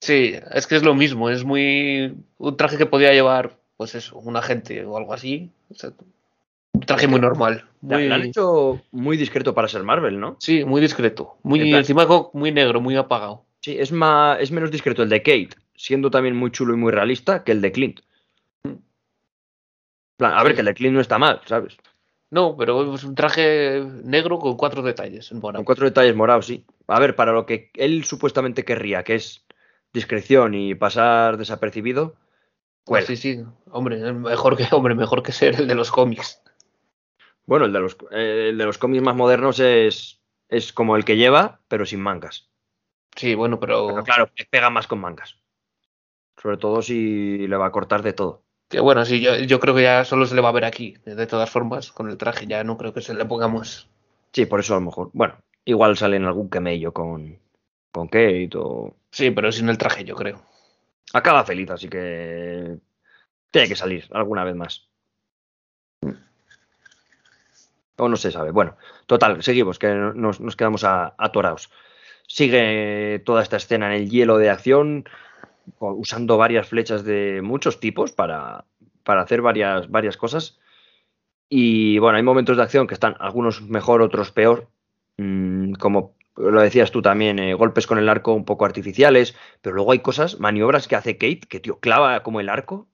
[0.00, 4.18] Sí, es que es lo mismo, es muy un traje que podía llevar, pues eso,
[4.18, 5.50] un agente o algo así.
[5.68, 5.90] O sea,
[6.72, 10.36] un traje muy normal, muy, han hecho muy discreto para ser Marvel, ¿no?
[10.38, 13.44] sí, muy discreto, muy encima muy negro, muy apagado.
[13.60, 16.92] Sí, es, más, es menos discreto el de Kate, siendo también muy chulo y muy
[16.92, 18.00] realista, que el de Clint.
[18.64, 18.80] En
[20.16, 21.76] plan, a ver, que el de Clint no está mal, ¿sabes?
[22.32, 25.58] No, pero es un traje negro con cuatro detalles en morado.
[25.58, 26.64] Con cuatro detalles morados, sí.
[26.86, 29.44] A ver, para lo que él supuestamente querría, que es
[29.92, 32.16] discreción y pasar desapercibido,
[32.86, 36.42] Pues sí, sí, hombre, mejor que hombre, mejor que ser el de los cómics.
[37.44, 41.04] Bueno, el de los, eh, el de los cómics más modernos es, es como el
[41.04, 42.48] que lleva, pero sin mangas.
[43.14, 45.36] Sí, bueno, pero Pero claro, pega más con mangas.
[46.40, 48.42] Sobre todo si le va a cortar de todo.
[48.72, 50.96] Que bueno, sí, yo, yo creo que ya solo se le va a ver aquí,
[51.04, 53.86] de todas formas, con el traje, ya no creo que se le pongamos.
[54.32, 55.10] Sí, por eso a lo mejor.
[55.12, 57.38] Bueno, igual sale en algún camello con,
[57.92, 58.96] con Kate o.
[59.10, 60.42] Sí, pero sin el traje, yo creo.
[61.12, 62.78] Acaba feliz, así que.
[63.50, 64.88] Tiene que salir alguna vez más.
[67.98, 68.52] O no se sabe.
[68.52, 71.70] Bueno, total, seguimos, que nos, nos quedamos atorados.
[72.26, 75.04] Sigue toda esta escena en el hielo de acción,
[75.78, 78.64] usando varias flechas de muchos tipos para,
[79.02, 80.58] para hacer varias, varias cosas.
[81.48, 84.68] Y bueno, hay momentos de acción que están algunos mejor, otros peor.
[85.18, 89.76] Mm, como lo decías tú también, eh, golpes con el arco un poco artificiales, pero
[89.76, 92.88] luego hay cosas, maniobras que hace Kate, que tío, clava como el arco,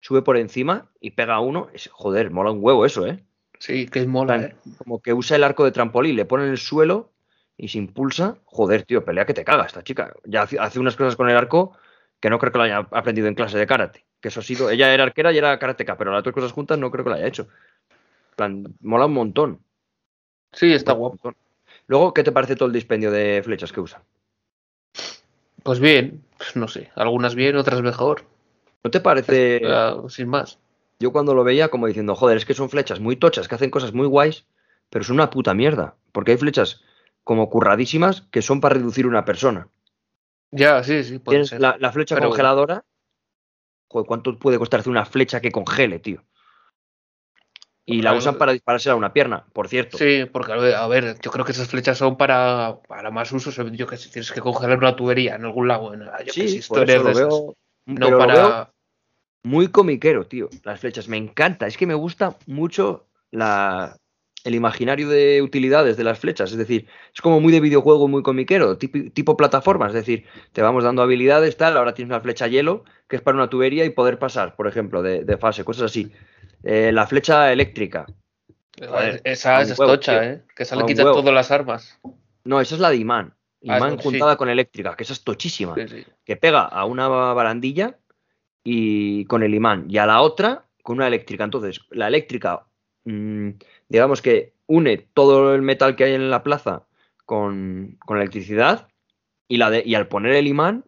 [0.00, 1.68] sube por encima y pega a uno.
[1.72, 3.24] Es, joder, mola un huevo eso, ¿eh?
[3.58, 4.56] Sí, que es mola, ¿eh?
[4.76, 7.12] Como que usa el arco de trampolín, le pone en el suelo
[7.56, 8.36] y se impulsa.
[8.44, 10.12] Joder, tío, pelea que te caga esta chica.
[10.24, 11.72] Ya hace, hace unas cosas con el arco
[12.20, 14.04] que no creo que lo haya aprendido en clase de karate.
[14.20, 16.78] Que eso ha sido, ella era arquera y era karateca, pero las dos cosas juntas
[16.78, 17.48] no creo que lo haya hecho.
[18.36, 19.60] Plan, mola un montón.
[20.52, 21.34] Sí, está guapo.
[21.86, 24.02] Luego, ¿qué te parece todo el dispendio de flechas que usa?
[25.62, 28.24] Pues bien, pues no sé, algunas bien, otras mejor.
[28.82, 29.62] ¿No te parece?
[29.66, 30.58] Ah, sin más.
[31.00, 33.70] Yo cuando lo veía como diciendo, joder, es que son flechas muy tochas, que hacen
[33.70, 34.46] cosas muy guays,
[34.90, 35.96] pero son una puta mierda.
[36.12, 36.82] Porque hay flechas
[37.24, 39.68] como curradísimas que son para reducir una persona.
[40.56, 41.60] Ya, sí, sí, puede Tienes ser.
[41.60, 42.84] la, la flecha Pero- congeladora.
[43.88, 46.24] ¿cuánto puede costarte una flecha que congele, tío?
[47.86, 49.98] Y la usan para dispararse a una pierna, por cierto.
[49.98, 53.54] Sí, porque a ver, yo creo que esas flechas son para, para más usos.
[53.72, 56.40] Yo que si tienes que congelar una tubería en algún lado, en, yo que Sí,
[56.40, 57.28] por historias eso lo de esas.
[57.28, 57.54] veo,
[57.86, 58.72] No pero lo veo para.
[59.44, 60.48] muy comiquero, tío.
[60.64, 61.66] Las flechas, me encanta.
[61.66, 63.96] Es que me gusta mucho la,
[64.44, 66.52] el imaginario de utilidades de las flechas.
[66.52, 69.88] Es decir, es como muy de videojuego, muy comiquero, tipo, tipo plataforma.
[69.88, 71.76] Es decir, te vamos dando habilidades, tal.
[71.76, 75.02] Ahora tienes una flecha hielo, que es para una tubería y poder pasar, por ejemplo,
[75.02, 76.12] de, de fase, cosas así.
[76.62, 78.06] Eh, la flecha eléctrica.
[78.78, 80.30] Joder, esa es huevo, tocha, tío.
[80.30, 80.42] ¿eh?
[80.54, 81.16] Que esa A le un quita huevo.
[81.20, 81.98] todas las armas.
[82.44, 83.34] No, esa es la de imán.
[83.66, 84.02] Ah, Imán sí.
[84.02, 85.74] juntada con eléctrica, que esa es tochísima.
[85.74, 86.04] Sí, sí.
[86.24, 87.96] que pega a una barandilla
[88.62, 91.44] y con el imán y a la otra con una eléctrica.
[91.44, 92.66] Entonces, la eléctrica,
[93.04, 93.50] mm,
[93.88, 96.86] digamos que une todo el metal que hay en la plaza
[97.24, 98.88] con, con electricidad
[99.48, 100.84] y, la de, y al poner el imán,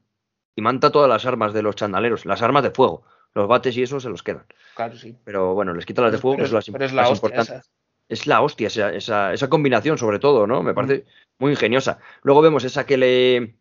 [0.54, 3.04] imanta todas las armas de los chandaleros, las armas de fuego.
[3.34, 4.46] Los bates y eso se los quedan.
[4.74, 5.14] Claro, sí.
[5.24, 7.48] Pero bueno, les quita las de fuego, pero, que las, es las la hostia importantes
[7.50, 7.70] esa.
[8.08, 10.62] es la hostia esa, esa, esa combinación, sobre todo, ¿no?
[10.62, 11.04] Me parece
[11.38, 11.98] muy ingeniosa.
[12.22, 13.56] Luego vemos esa que le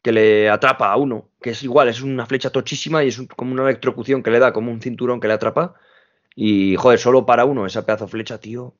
[0.00, 3.26] que le atrapa a uno, que es igual, es una flecha tochísima y es un-
[3.26, 5.74] como una electrocución que le da como un cinturón que le atrapa.
[6.40, 8.74] Y, joder, solo para uno, esa pedazo de flecha, tío.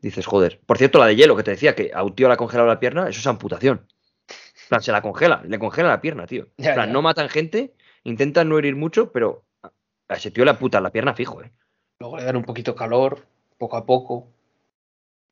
[0.00, 0.58] Dices, joder.
[0.64, 2.66] Por cierto, la de hielo que te decía, que a un tío le ha congelado
[2.66, 3.86] la pierna, eso es amputación.
[4.70, 6.46] Plan, se la congela, le congela la pierna, tío.
[6.56, 6.92] Ya, plan, ya.
[6.94, 9.44] no matan gente, intentan no herir mucho, pero
[10.08, 11.52] a ese tío le aputan la pierna fijo, eh.
[12.00, 13.26] Luego le dan un poquito calor,
[13.58, 14.28] poco a poco.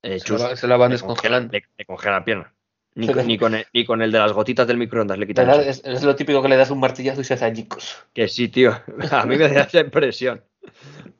[0.02, 0.40] Eh, Se chus.
[0.42, 1.48] la, se la van Le descongelando.
[1.48, 2.54] congela- Le, le congela la pierna.
[2.96, 5.26] Ni, con- le- ni con el, ni con el de las gotitas del microondas le
[5.26, 5.48] quitan.
[5.60, 7.96] Es, es lo típico que le das un martillazo y se hace añicos.
[8.12, 8.72] Que sí, tío.
[9.10, 10.44] A mí me da esa impresión.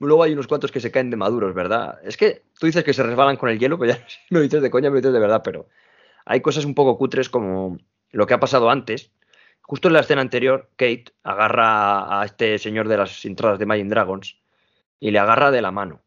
[0.01, 1.99] Luego hay unos cuantos que se caen de maduros, ¿verdad?
[2.05, 4.63] Es que tú dices que se resbalan con el hielo, pues ya si lo dices
[4.63, 5.69] de coña, me lo dices de verdad, pero
[6.25, 7.79] hay cosas un poco cutres como
[8.11, 9.11] lo que ha pasado antes.
[9.63, 13.89] Justo en la escena anterior, Kate agarra a este señor de las entradas de Imagine
[13.89, 14.37] Dragons
[15.01, 16.03] y le agarra de la mano.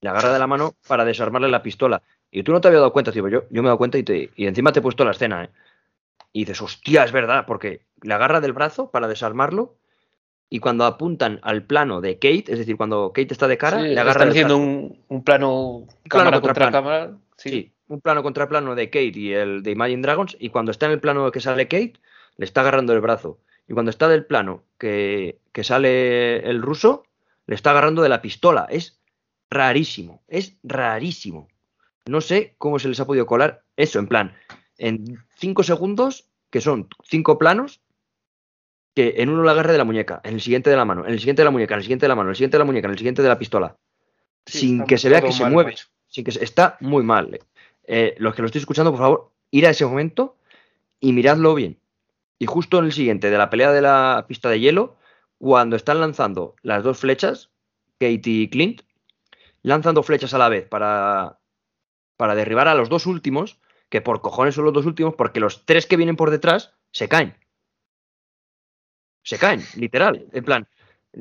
[0.00, 2.02] Le agarra de la mano para desarmarle la pistola.
[2.30, 3.26] Y tú no te habías dado cuenta, tío.
[3.28, 5.44] Yo, yo me he dado cuenta y, te, y encima te he puesto la escena,
[5.44, 5.50] ¿eh?
[6.32, 9.76] Y dices, hostia, es verdad, porque le agarra del brazo para desarmarlo
[10.50, 13.88] y cuando apuntan al plano de Kate, es decir, cuando Kate está de cara, Sí,
[13.88, 16.72] le agarra están haciendo un, un plano cámara contra contra, plano.
[16.72, 17.18] cámara.
[17.36, 17.50] Sí.
[17.50, 20.86] Sí, un plano contra plano de Kate y el de Imagine Dragons, y cuando está
[20.86, 21.94] en el plano que sale Kate,
[22.36, 23.38] le está agarrando el brazo.
[23.68, 27.04] Y cuando está del plano que, que sale el ruso,
[27.46, 28.66] le está agarrando de la pistola.
[28.70, 28.98] Es
[29.50, 31.48] rarísimo, es rarísimo.
[32.06, 34.34] No sé cómo se les ha podido colar eso, en plan,
[34.76, 37.80] en cinco segundos, que son cinco planos,
[38.94, 41.12] que en uno le agarre de la muñeca, en el siguiente de la mano, en
[41.12, 42.58] el siguiente de la muñeca, en el siguiente de la mano, en el siguiente de
[42.60, 43.76] la muñeca, en el siguiente de la pistola.
[44.46, 45.74] Sí, sin que se vea que se mueve.
[46.08, 47.38] Sin que se- está muy mal.
[47.86, 50.36] Eh, los que lo estoy escuchando, por favor, ir a ese momento
[51.00, 51.78] y miradlo bien.
[52.38, 54.96] Y justo en el siguiente, de la pelea de la pista de hielo,
[55.38, 57.50] cuando están lanzando las dos flechas,
[57.98, 58.82] Kate y Clint,
[59.62, 61.38] lanzando flechas a la vez para,
[62.16, 65.64] para derribar a los dos últimos, que por cojones son los dos últimos, porque los
[65.66, 67.34] tres que vienen por detrás se caen.
[69.24, 70.26] Se caen, literal.
[70.32, 70.68] En plan,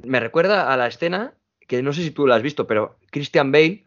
[0.03, 1.33] me recuerda a la escena,
[1.67, 3.85] que no sé si tú la has visto, pero Christian Bale,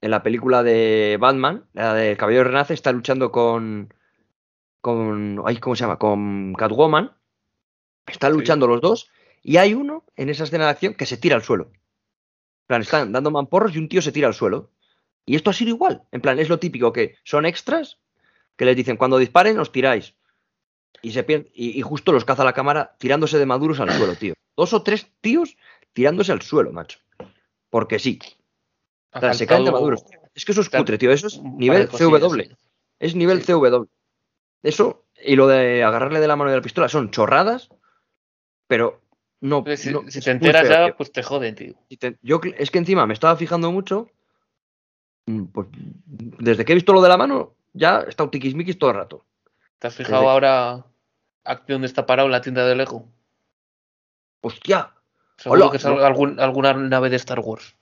[0.00, 3.92] en la película de Batman, la del Caballero Renace, está luchando con.
[4.80, 5.42] con.
[5.44, 5.98] Ay, ¿Cómo se llama?
[5.98, 7.12] Con Catwoman.
[8.06, 8.38] Están Sí.
[8.38, 9.10] luchando los dos.
[9.42, 11.64] Y hay uno en esa escena de acción que se tira al suelo.
[11.72, 14.70] En plan, están dando mamporros y un tío se tira al suelo.
[15.24, 16.02] Y esto ha sido igual.
[16.12, 17.98] En plan, es lo típico que son extras
[18.56, 20.14] que les dicen cuando disparen os tiráis.
[21.02, 24.14] Y, se pier- y, y justo los caza la cámara tirándose de maduros al suelo,
[24.16, 24.34] tío.
[24.56, 25.56] Dos o tres tíos
[25.92, 26.98] tirándose al suelo, macho.
[27.70, 28.18] Porque sí.
[29.12, 30.04] O sea, se caen de maduros.
[30.34, 31.10] Es que eso es cutre, tío.
[31.12, 32.42] Eso es nivel CW.
[32.98, 33.52] Es nivel Sí.
[33.52, 33.84] CW.
[34.62, 37.70] Eso y lo de agarrarle de la mano de la pistola son chorradas,
[38.66, 39.00] pero
[39.40, 39.64] no.
[39.76, 40.96] Si, no- si te enteras feo, ya, tío.
[40.96, 41.74] pues te joden, tío.
[41.88, 44.10] Si te- yo cl- es que encima me estaba fijando mucho.
[45.26, 45.68] mm, Pues
[46.06, 49.24] desde que he visto lo de la mano, ya está un tiquismiquis todo el rato.
[49.78, 50.84] ¿Te has fijado Desde- ahora
[51.44, 53.08] aquí donde está parado la tienda de Lego?
[54.40, 54.92] ¡Hostia!
[55.36, 57.76] Seguro Hola, que algún- alguna nave de Star Wars.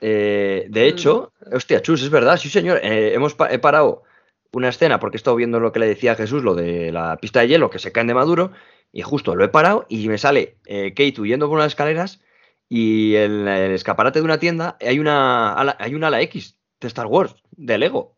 [0.00, 4.04] Eh, de hecho, hostia, Chus, es verdad, sí señor, eh, hemos pa- he parado
[4.52, 7.16] una escena porque he estado viendo lo que le decía a Jesús, lo de la
[7.18, 8.52] pista de hielo que se caen de Maduro,
[8.92, 12.20] y justo lo he parado y me sale eh, Kate huyendo por unas escaleras
[12.68, 16.88] y en el escaparate de una tienda hay una ala, hay una ala X de
[16.88, 18.16] Star Wars, de Lego.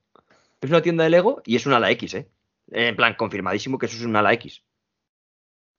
[0.61, 2.29] Es una tienda de Lego y es una ala X, ¿eh?
[2.73, 4.63] En plan, confirmadísimo que eso es una ala X.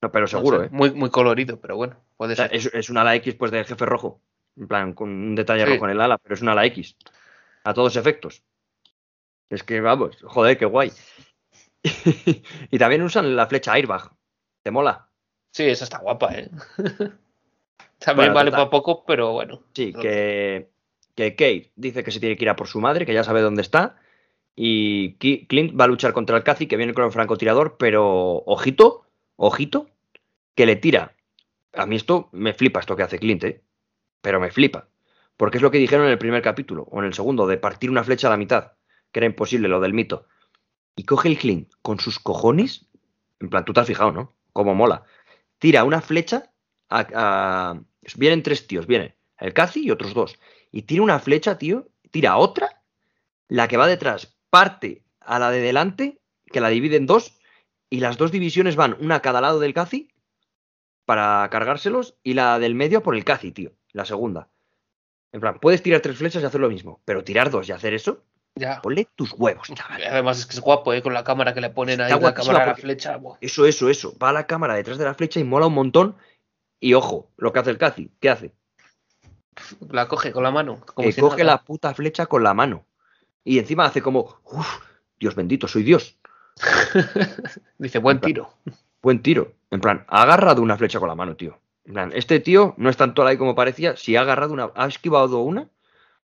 [0.01, 0.69] No, pero No seguro, sé, ¿eh?
[0.71, 2.55] Muy, muy colorido, pero bueno, puede O sea, ser.
[2.57, 4.21] es, es una ala X pues del jefe rojo.
[4.55, 5.71] En plan, con un detalle Sí.
[5.73, 6.95] rojo en el ala, pero es una ala X.
[7.63, 8.43] A todos efectos.
[9.49, 10.91] Es que vamos, joder, qué guay.
[12.71, 14.11] y también usan la flecha airbag.
[14.61, 15.09] ¿Te mola?
[15.51, 16.49] Sí, esa está guapa, ¿eh?
[17.99, 19.63] También Bueno, vale para poco, pero bueno.
[19.73, 20.69] Sí, que,
[21.15, 23.41] que Kate dice que se tiene que ir a por su madre, que ya sabe
[23.41, 23.97] dónde está.
[24.55, 25.15] Y
[25.47, 29.87] Clint va a luchar contra el Cathy, que viene con el francotirador, pero ojito, ojito,
[30.55, 31.15] que le tira.
[31.73, 33.63] A mí esto me flipa, esto que hace Clint, ¿eh?
[34.21, 34.89] Pero me flipa.
[35.37, 37.89] Porque es lo que dijeron en el primer capítulo, o en el segundo, de partir
[37.91, 38.73] una flecha a la mitad,
[39.11, 40.27] que era imposible, lo del mito.
[40.95, 42.87] Y coge el Clint con sus cojones,
[43.39, 44.35] en plan, tú te has fijado, ¿no?
[44.53, 45.03] Como mola.
[45.59, 46.51] Tira una flecha
[46.89, 47.81] a, a-
[48.17, 50.39] Vienen tres tíos, viene el Cathy y otros dos.
[50.71, 52.83] Y tira una flecha, tío, tira otra,
[53.49, 57.39] la que va detrás parte a la de delante, que la divide en dos,
[57.89, 60.09] y las dos divisiones van una a cada lado del Cathy
[61.05, 64.49] para cargárselos, y la del medio por el Cathy, tío, la segunda.
[65.31, 67.95] En plan, puedes tirar tres flechas y hacer lo mismo, pero tirar dos y hacer
[67.95, 68.21] eso,
[68.53, 68.79] Ya.
[68.83, 70.03] ponle tus huevos, chaval.
[70.03, 71.01] Además es que es guapo, ¿eh?
[71.01, 73.19] Con la cámara que le ponen ahí, la cámara a la flecha.
[73.41, 74.15] Eso, eso, eso.
[74.19, 76.15] Va la cámara detrás de la flecha y mola un montón.
[76.79, 78.53] Y ojo, lo que hace el Cathy, ¿qué hace?
[79.89, 80.81] La coge con la mano.
[80.93, 81.55] Como que si coge nada.
[81.55, 82.85] la puta flecha con la mano.
[83.43, 84.79] Y encima hace como, uff,
[85.19, 86.17] Dios bendito, soy Dios.
[87.77, 88.53] Dice, buen tiro.
[89.01, 89.53] Buen tiro.
[89.71, 91.59] En plan, ha agarrado una flecha con la mano, tío.
[91.85, 93.97] En plan, este tío no es tanto ahí como parecía.
[93.97, 95.69] Si ha agarrado una, ha esquivado una,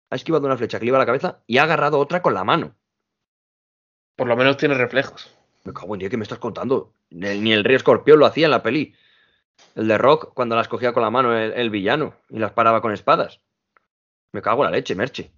[0.10, 2.34] ha esquivado una flecha que le iba a la cabeza y ha agarrado otra con
[2.34, 2.76] la mano.
[4.16, 5.32] Por lo menos tiene reflejos.
[5.64, 6.94] Me cago en Dios, ¿qué me estás contando?
[7.10, 8.96] Ni ni el Rey Escorpión lo hacía en la peli.
[9.76, 12.82] El de Rock, cuando las cogía con la mano el, el villano y las paraba
[12.82, 13.40] con espadas.
[14.32, 15.32] Me cago en la leche, Merche.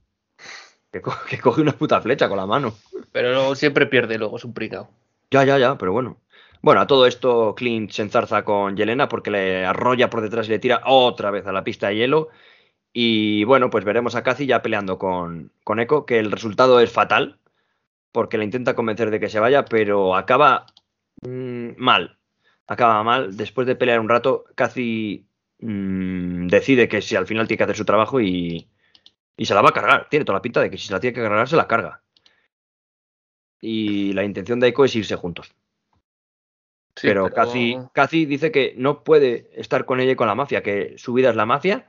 [0.96, 2.74] Que, co- que coge una puta flecha con la mano.
[3.12, 4.88] Pero luego siempre pierde, luego es un pringao.
[5.30, 6.22] Ya, ya, ya, pero bueno.
[6.62, 10.52] Bueno, a todo esto Clint se enzarza con Yelena porque le arrolla por detrás y
[10.52, 12.30] le tira otra vez a la pista de hielo.
[12.94, 16.90] Y bueno, pues veremos a Cathy ya peleando con, con Echo, que el resultado es
[16.94, 17.40] fatal,
[18.14, 20.68] porque le intenta convencer de que se vaya, pero acaba
[21.24, 22.20] mm, mal.
[22.68, 23.36] Acaba mal.
[23.36, 25.28] Después de pelear un rato, Cathy
[25.60, 28.70] mm, decide que si al final tiene que hacer su trabajo y,
[29.38, 30.08] y se la va a cargar.
[30.10, 32.02] Tiene toda la pinta de que si se la tiene que cargar, se la carga.
[33.62, 35.54] Y la intención de Echo es irse juntos.
[36.98, 40.64] Sí, pero Cathy, Cathy dice que no puede estar con ella y con la mafia,
[40.64, 41.88] que su vida es la mafia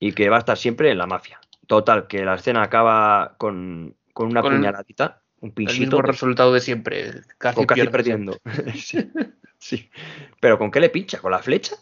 [0.00, 1.40] y que va a estar siempre en la mafia.
[1.66, 6.02] Total, que la escena acaba con, con una Con el- puñaladita, un El pinchito, mismo
[6.02, 7.12] resultado de siempre.
[7.38, 8.38] Casi con pierde perdiendo.
[8.74, 9.10] sí,
[9.58, 9.90] sí.
[10.40, 11.20] Pero ¿con qué le pincha?
[11.20, 11.76] ¿Con la flecha?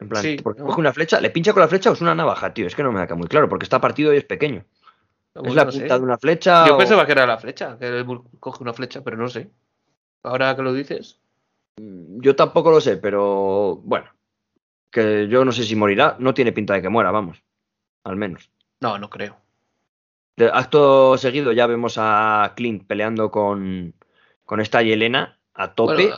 [0.00, 0.66] En plan, Sí, porque no.
[0.66, 2.66] coge una flecha, ¿le pincha con la flecha o es una navaja, tío?
[2.66, 4.64] Es que no me queda muy claro, porque está partido y es pequeño.
[5.42, 5.80] ¿Es la sé.
[5.80, 6.66] punta de una flecha?
[6.66, 8.06] Yo o- pensaba que era la flecha, que él
[8.40, 9.50] coge una flecha, pero no sé.
[10.22, 11.18] Ahora que lo dices.
[11.76, 14.06] Yo tampoco lo sé, pero bueno.
[14.90, 16.16] Que yo no sé si morirá.
[16.20, 17.42] No tiene pinta de que muera, vamos.
[18.04, 18.50] Al menos.
[18.80, 19.36] No, no creo.
[20.36, 23.94] De acto seguido ya vemos a Clint peleando con,
[24.44, 25.94] con esta Yelena a tope.
[26.08, 26.16] Bueno,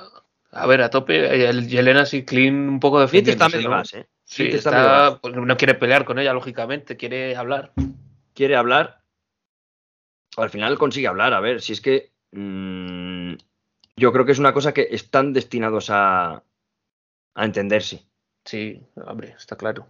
[0.57, 1.49] a ver, a tope.
[1.49, 3.45] El Yelena sí, clean un poco Clint defendiendo.
[3.45, 4.07] está medio gas, ¿eh?
[4.25, 7.73] Sí, está, no quiere pelear con ella, lógicamente, quiere hablar.
[8.35, 9.01] Quiere hablar.
[10.37, 11.33] Al final consigue hablar.
[11.35, 12.11] A ver, si es que.
[12.33, 13.35] mm,
[13.97, 16.43] yo creo que es una cosa que están destinados a,
[17.35, 18.05] a entenderse.
[18.45, 19.87] Sí, hombre, está claro.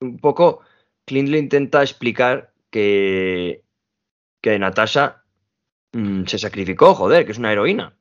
[0.00, 0.60] un poco
[1.06, 3.62] Clint le intenta explicar que,
[4.42, 5.22] que Natasha
[5.92, 7.94] mm, se sacrificó, joder, que es una heroína.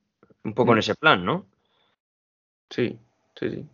[0.43, 0.79] Un poco en Mm.
[0.79, 1.45] ese plan, ¿no?
[2.69, 2.97] Sí,
[3.39, 3.65] sí, sí.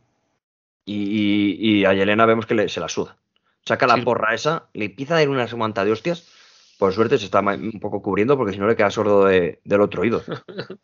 [0.86, 3.18] Y, y- y a Yelena vemos que le- se la suda.
[3.66, 4.02] Saca la Sí.
[4.02, 6.28] porra esa, le empieza a dar una semanta de hostias.
[6.78, 9.82] Por suerte se está un poco cubriendo porque si no le queda sordo de- del
[9.82, 10.22] otro oído.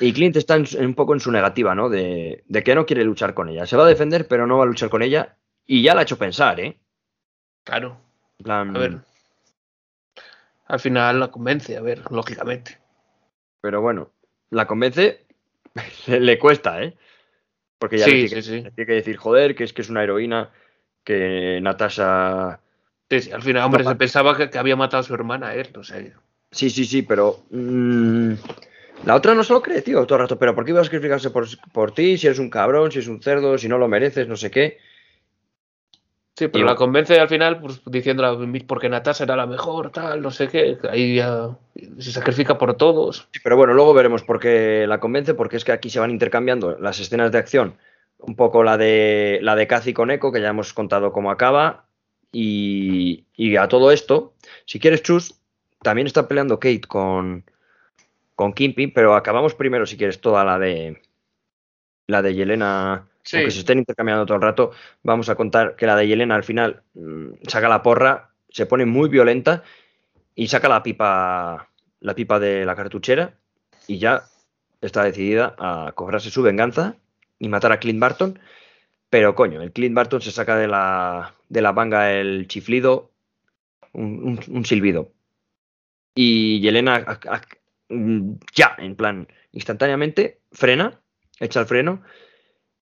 [0.00, 1.88] Y Clint está en un poco en su negativa, ¿no?
[1.88, 3.66] De, de que no quiere luchar con ella.
[3.66, 5.36] Se va a defender, pero no va a luchar con ella.
[5.66, 6.78] Y ya la ha hecho pensar, ¿eh?
[7.64, 8.00] Claro.
[8.40, 8.98] Plan, A ver.
[10.66, 12.78] Al final la convence, a ver, lógicamente.
[13.60, 14.12] Pero bueno,
[14.50, 15.26] la convence,
[16.06, 16.96] le, le cuesta, ¿eh?
[17.78, 18.60] Porque ya Sí, tiene, sí, que- sí.
[18.62, 20.50] le tiene que decir, joder, que es que es una heroína,
[21.04, 22.60] que Natasha...
[23.10, 26.02] Al final, hombre, se pensaba que, que había matado a su hermana él, o sea,
[26.50, 27.44] Sí, sí, sí, pero.
[27.50, 28.32] mm,
[29.06, 30.38] la otra no se lo cree, tío, todo el rato.
[30.38, 32.18] Pero ¿por qué iba a sacrificarse por, por ti?
[32.18, 34.78] Si eres un cabrón, si eres un cerdo, si no lo mereces, no sé qué.
[36.38, 40.22] Sí, pero Y la convence al final pues, diciéndole porque Natasha era la mejor, tal,
[40.22, 40.78] no sé qué.
[40.88, 41.50] Ahí ya
[41.98, 43.26] se sacrifica por todos.
[43.32, 46.12] Sí, Pero bueno, luego veremos por qué la convence, porque es que aquí se van
[46.12, 47.74] intercambiando las escenas de acción.
[48.18, 51.86] Un poco la de la de Cathy con Echo, que ya hemos contado cómo acaba.
[52.30, 54.34] Y, y a todo esto,
[54.64, 55.34] si quieres, Chus,
[55.82, 57.42] también está peleando Kate con,
[58.36, 61.02] con Kimpy, pero acabamos primero, si quieres, toda la de
[62.06, 63.08] la de Yelena.
[63.22, 63.36] Sí.
[63.36, 64.70] Aunque se estén intercambiando todo el rato,
[65.02, 68.86] vamos a contar que la de Yelena al final mm, saca la porra, se pone
[68.86, 69.62] muy violenta
[70.34, 71.68] y saca la pipa,
[72.00, 73.34] la pipa de la cartuchera
[73.86, 74.24] y ya
[74.80, 76.96] está decidida a cobrarse su venganza
[77.38, 78.38] y matar a Clint Barton.
[79.10, 83.10] Pero coño, el Clint Barton se saca de la, de la manga el chiflido,
[83.92, 85.12] un, silbido.
[86.14, 87.18] Y Yelena,
[87.88, 91.00] mm, ya, en plan, instantáneamente, frena,
[91.40, 92.02] echa el freno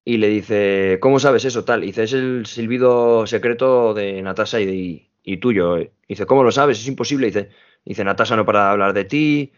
[0.06, 1.82] y le dice, ¿cómo sabes eso tal?
[1.84, 5.78] Y dice, es el silbido secreto de Natasha y, de- y tuyo.
[5.80, 6.78] Y dice, ¿cómo lo sabes?
[6.80, 7.26] Es imposible.
[7.26, 7.50] Dice,
[7.84, 9.52] dice, Natasha no para de hablar de ti,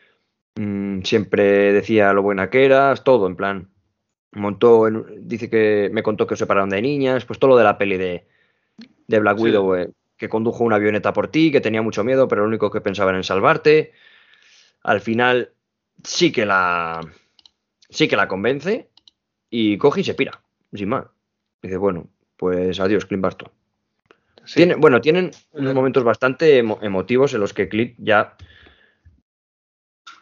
[0.57, 3.71] mm, siempre decía lo buena que eras, todo, en plan.
[4.33, 7.65] Montó, en- dice que me contó que os separaron de niñas, pues todo lo de
[7.65, 8.27] la peli de,
[9.09, 9.45] de Black Sí.
[9.45, 12.71] Widow, eh, que condujo una avioneta por ti, que tenía mucho miedo, pero lo único
[12.71, 13.93] que pensaba era en salvarte.
[14.83, 15.53] Al final
[16.05, 17.01] sí que la
[17.91, 18.89] sí que la convence
[19.51, 20.41] y coge y se pira,
[20.73, 21.07] sin más.
[21.63, 23.51] Dice, bueno, pues adiós, Clint Barton.
[24.45, 24.57] Sí.
[24.57, 28.37] Tiene, bueno, tienen unos momentos bastante emo- emotivos en los que Clint ya.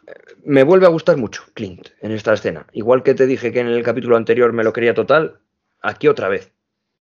[0.06, 0.12] eh,
[0.44, 2.66] Me vuelve a gustar mucho Clint en esta escena.
[2.72, 5.38] Igual que te dije que en el capítulo anterior me lo quería total,
[5.82, 6.52] aquí otra vez.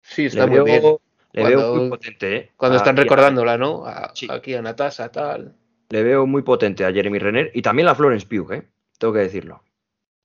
[0.02, 0.82] Sí, está le muy bien.
[0.82, 1.02] veo,
[1.34, 2.52] le veo muy potente, ¿eh?
[2.58, 3.86] Cuando están recordándola, ¿no?
[3.86, 4.28] A- Sí.
[4.30, 5.56] Aquí a Natasha, tal.
[5.90, 8.68] Le veo muy potente a Jeremy Renner y también a Florence Pugh, ¿eh?
[9.00, 9.64] Tengo que decirlo.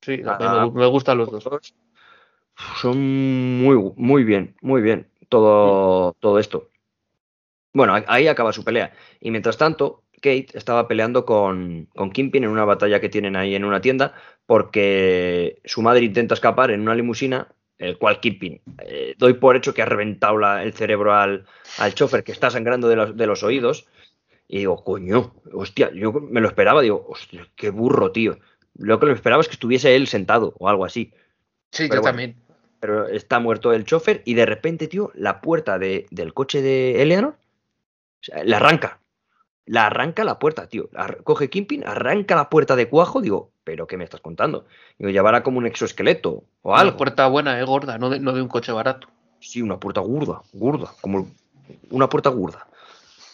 [0.03, 1.75] Sí, a mí me, me gustan los dos.
[2.81, 2.99] Son
[3.63, 6.69] muy, muy bien, muy bien todo, todo esto.
[7.73, 8.93] Bueno, ahí acaba su pelea.
[9.21, 13.55] Y mientras tanto, Kate estaba peleando con, con Kingpin en una batalla que tienen ahí
[13.55, 14.15] en una tienda
[14.47, 17.49] porque su madre intenta escapar en una limusina,
[17.79, 21.47] el cual Kingpin, eh, doy por hecho que ha reventado la- el cerebro al,
[21.79, 23.87] al chofer que está sangrando de los, de los oídos.
[24.49, 28.39] Y digo, coño, hostia, yo me lo esperaba, digo, hostia, qué burro, tío.
[28.75, 31.13] Lo que me esperaba es que estuviese él sentado o algo así
[31.73, 32.05] Sí, Pero yo bueno.
[32.11, 32.37] también.
[32.81, 37.03] Pero está muerto el chofer y de repente, tío, la puerta de- del coche de
[37.03, 38.99] Eleanor o sea, la arranca.
[39.67, 40.89] La arranca la puerta, tío.
[41.23, 43.21] Coge Kimpin, arranca la puerta de cuajo.
[43.21, 44.67] Digo, ¿pero qué me estás contando?
[44.99, 46.97] Digo, llevará como un exoesqueleto o Una algo.
[46.97, 49.09] puerta buena, eh, gorda, no de, no de un coche barato.
[49.39, 51.29] Sí, una puerta gorda, gorda, como
[51.91, 52.67] una puerta gorda,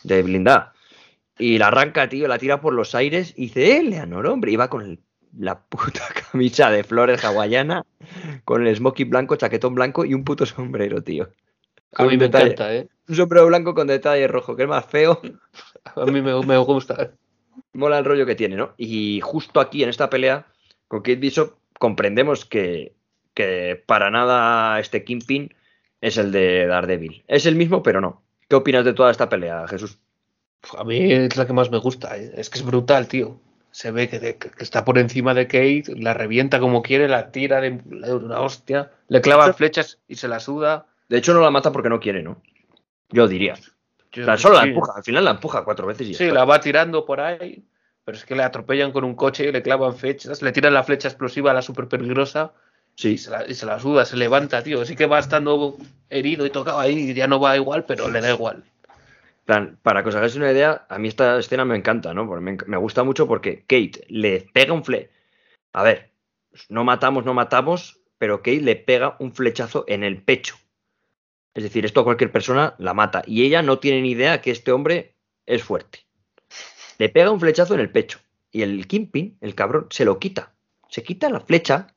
[0.03, 0.75] de blindada.
[1.39, 4.69] Y la arranca, tío, la tira por los aires y dice, Eleanor, hombre, y va
[4.69, 5.01] con el-
[5.39, 7.85] la puta camisa de flores hawaiana,
[8.45, 11.29] con el smoking blanco, chaquetón blanco y un puto sombrero, tío.
[11.95, 12.89] A mí me detalle- encanta, ¿eh?
[13.09, 15.21] Un sombrero blanco con detalle rojo, que es más feo.
[15.95, 17.13] A mí me, me gusta.
[17.73, 18.75] Mola el rollo que tiene, ¿no?
[18.77, 20.47] Y justo aquí, en esta pelea,
[20.89, 22.95] con Kate Bishop, comprendemos que,
[23.35, 25.55] que para nada este Kingpin
[26.01, 27.25] es el de Daredevil.
[27.29, 28.23] Es el mismo, pero no.
[28.49, 29.99] ¿Qué opinas de toda esta pelea, Jesús?
[30.77, 32.17] A mí es la que más me gusta.
[32.19, 32.33] ¿eh?
[32.37, 33.41] Es que es brutal, tío.
[33.77, 37.31] Se ve que, de- que está por encima de Kate, la revienta como quiere, la
[37.31, 40.87] tira de de una hostia, le clavan flechas y se la suda.
[41.11, 42.41] De hecho, no la mata porque no quiere, ¿no?
[43.11, 43.53] Yo diría.
[44.13, 44.95] Yo- O sea, solo la empuja.
[44.97, 46.35] Al final la empuja cuatro veces y Sí, está.
[46.37, 47.65] la va tirando por ahí,
[48.03, 51.09] pero es que le atropellan con un coche, le clavan flechas, le tiran la flecha
[51.09, 52.53] explosiva a la super peligrosa
[52.95, 53.11] Sí.
[53.11, 54.87] y se, la, y se la suda, se levanta, tío.
[54.87, 55.77] Sí que va estando
[56.09, 58.65] herido y tocado ahí, ya no va igual, pero le da igual.
[59.47, 62.27] Plan, para que os hagáis una idea, a mí esta escena me encanta, ¿no?
[62.27, 65.11] Porque me gusta mucho porque Kate le pega un fle...
[65.73, 66.11] A ver,
[66.69, 70.57] no matamos, no matamos, pero Kate le pega un flechazo en el pecho.
[71.55, 73.23] Es decir, esto a cualquier persona la mata.
[73.27, 75.15] Y ella no tiene ni idea que este hombre
[75.47, 76.01] es fuerte.
[76.99, 78.19] Le pega un flechazo en el pecho.
[78.51, 80.55] Y el Kimpin, el cabrón, se lo quita.
[80.89, 81.95] Se quita la flecha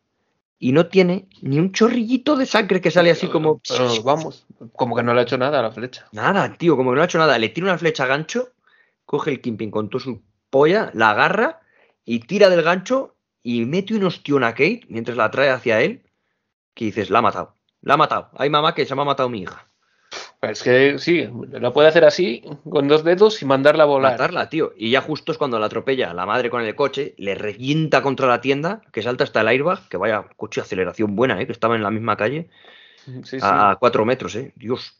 [0.59, 3.61] y no tiene ni un chorrillito de sangre que sale así como...
[3.67, 4.45] Pero vamos,
[4.75, 6.07] como que no le ha hecho nada a la flecha.
[6.11, 7.39] Nada, tío, como que no ha hecho nada.
[7.39, 8.49] Le tira una flecha a gancho,
[9.05, 11.61] coge el Kimping con toda su polla, la agarra
[12.03, 16.03] y tira del gancho y mete un ostión a Kate mientras la trae hacia él.
[16.73, 18.29] Que dices, la ha matado, la ha matado.
[18.37, 19.68] Ay, mamá, que se me ha matado mi hija.
[20.41, 24.13] Es que sí, la puede hacer así, con dos dedos y mandarla a volar.
[24.13, 24.71] Matarla, tío.
[24.77, 28.25] Y ya justo es cuando la atropella la madre con el coche, le revienta contra
[28.27, 31.45] la tienda, que salta hasta el airbag, que vaya coche de aceleración buena, ¿eh?
[31.45, 32.49] que estaba en la misma calle,
[33.05, 33.37] Sí, sí.
[33.41, 34.53] a, a cuatro metros, ¿eh?
[34.55, 34.97] Dios.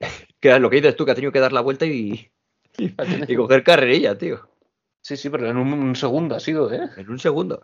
[0.40, 2.28] que es lo que dices tú, que ha tenido que dar la vuelta y,
[2.78, 4.48] y coger carrerilla, tío.
[5.02, 6.90] Sí, sí, pero en un, un segundo ha sido, ¿eh?
[6.96, 7.62] En un segundo.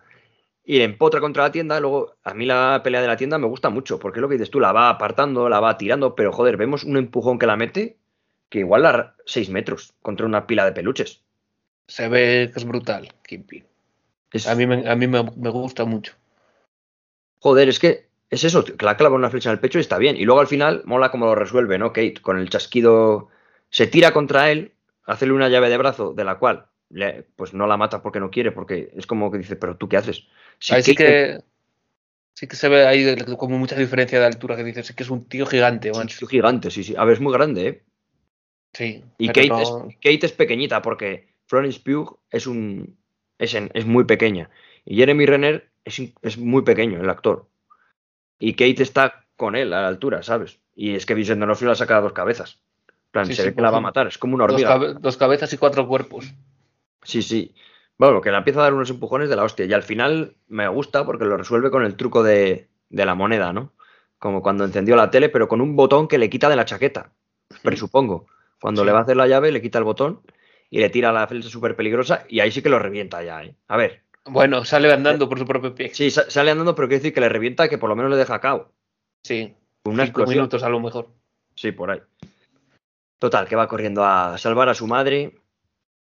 [0.66, 3.70] Y empotra contra la tienda, luego a mí la pelea de la tienda me gusta
[3.70, 6.56] mucho, porque es lo que dices tú, la va apartando, la va tirando, pero joder,
[6.58, 7.98] vemos un empujón que la mete,
[8.50, 11.22] que igual la 6 metros contra una pila de peluches.
[11.88, 13.66] Se ve que es brutal, Kingpin.
[14.32, 16.14] Es- A mí, me, a mí me, me gusta mucho.
[17.40, 19.98] Joder, es que es eso, que la clava una flecha en el pecho y está
[19.98, 20.16] bien.
[20.16, 21.92] Y luego al final mola como lo resuelve, ¿no?
[21.92, 23.28] Kate, con el chasquido,
[23.70, 27.66] se tira contra él, hacerle una llave de brazo, de la cual le- pues no
[27.66, 30.26] la mata porque no quiere, porque es como que dice, pero tú qué haces.
[30.70, 31.40] Ahí sí que,
[32.34, 35.10] sí que se ve ahí como mucha diferencia de altura que dices, es que es
[35.10, 36.94] un tío gigante, es un tío gigante, sí, sí.
[36.96, 37.82] A ver, es muy grande, ¿eh?
[38.72, 39.04] Sí.
[39.18, 42.98] Y Kate, no- es, Kate es pequeñita porque Florence Pugh es un
[43.38, 44.50] es, en- es muy pequeña.
[44.84, 47.48] Y Jeremy Renner es, es muy pequeño, el actor.
[48.38, 50.58] Y Kate está con él a la altura, ¿sabes?
[50.74, 52.60] Y es que Vincent D'Onofrio la saca a dos cabezas.
[52.88, 54.44] En plan, Sí, se sí, ve que por la va a matar, es como una
[54.46, 54.68] dos, hormiga.
[54.74, 56.32] cabe- dos cabezas y cuatro cuerpos.
[57.02, 57.54] Sí, sí.
[57.98, 59.64] Bueno, que le empieza a dar unos empujones de la hostia.
[59.66, 63.52] Y al final me gusta porque lo resuelve con el truco de, de la moneda,
[63.52, 63.72] ¿no?
[64.18, 67.12] Como cuando encendió la tele, pero con un botón que le quita de la chaqueta.
[67.62, 68.26] Presupongo.
[68.60, 68.86] Cuando Sí.
[68.86, 70.20] le va a hacer la llave, le quita el botón
[70.70, 72.24] y le tira la flecha súper peligrosa.
[72.28, 73.54] Y ahí sí que lo revienta ya, ¿eh?
[73.68, 74.02] A ver.
[74.24, 75.94] Bueno, sale andando por su propio pie.
[75.94, 78.16] Sí, sa- sale andando, pero quiere decir que le revienta que por lo menos le
[78.16, 78.72] deja cao.
[79.22, 79.54] Sí.
[79.84, 80.34] Una Cinco explosión.
[80.36, 81.08] minutos a lo mejor.
[81.54, 82.00] Sí, por ahí.
[83.18, 85.38] Total, que va corriendo a salvar a su madre,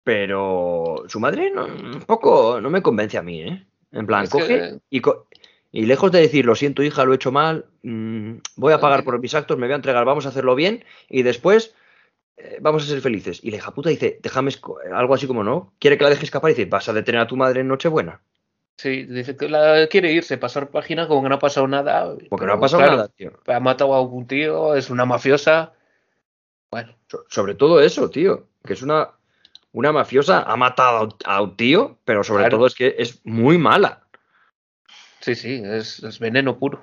[0.04, 3.66] pero su madre no, un poco no me convence a mí, ¿eh?
[3.92, 5.26] En plan, Es coge que- y, co-
[5.72, 9.04] y lejos de decir, lo siento hija, lo he hecho mal, mm, voy a pagar
[9.04, 11.74] por mis actos, me voy a entregar, vamos a hacerlo bien y después
[12.36, 13.40] eh, vamos a ser felices.
[13.44, 14.50] Y la hija puta dice, déjame,
[14.94, 17.26] algo así como no, quiere que la deje escapar y dice, vas a detener a
[17.26, 18.20] tu madre en Nochebuena.
[18.78, 22.16] Sí, dice que la quiere irse, pasar página como que no ha pasado nada.
[22.30, 23.32] Porque no ha pasado claro, nada, tío.
[23.46, 25.74] Ha matado a un tío, es una mafiosa.
[26.70, 29.10] Bueno, So- sobre todo eso, tío, que es una,
[29.72, 32.56] una mafiosa, ha matado a un- tío, pero sobre Claro.
[32.58, 34.02] todo es que es muy mala.
[35.20, 36.82] sí, sí, es, es veneno puro.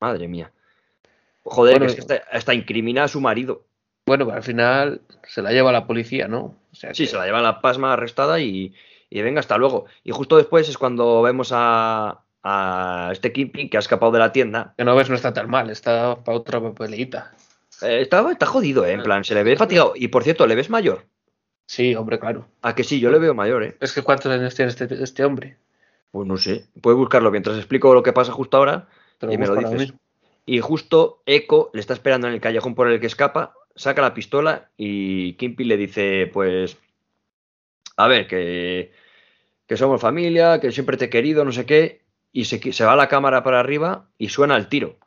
[0.00, 0.50] Madre mía.
[1.44, 3.64] Joder, Bueno, es que hasta, hasta incrimina a su marido.
[4.06, 6.56] Bueno, pero al final se la lleva la policía, ¿no?
[6.72, 8.74] O sea Sí, que- se la lleva la pasma arrestada y,
[9.10, 9.86] y venga, hasta luego.
[10.04, 14.32] Y justo después es cuando vemos a, a este Kingpin que ha escapado de la
[14.32, 14.74] tienda.
[14.76, 17.32] que no ves, no está tan mal, está para otra peleita.
[17.82, 18.92] Eh, está, está jodido, ¿eh?
[18.92, 19.92] En plan, se le ve fatigado.
[19.96, 21.06] Y por cierto, ¿le ves mayor?
[21.72, 22.46] Sí, hombre, claro.
[22.60, 23.76] A que sí, yo le veo mayor, ¿eh?
[23.80, 25.56] Es que ¿cuántos años tiene este, este hombre?
[26.10, 26.66] Pues no sé.
[26.82, 28.88] Puedes buscarlo mientras explico lo que pasa justo ahora.
[29.22, 29.94] Y me lo dices.
[30.44, 34.12] Y justo Echo le está esperando en el callejón por el que escapa, saca la
[34.12, 36.76] pistola y Kimpy le dice, pues,
[37.96, 38.92] a ver, que,
[39.66, 42.02] que somos familia, que siempre te he querido, no sé qué,
[42.32, 44.98] y se, se va la cámara para arriba y suena el tiro.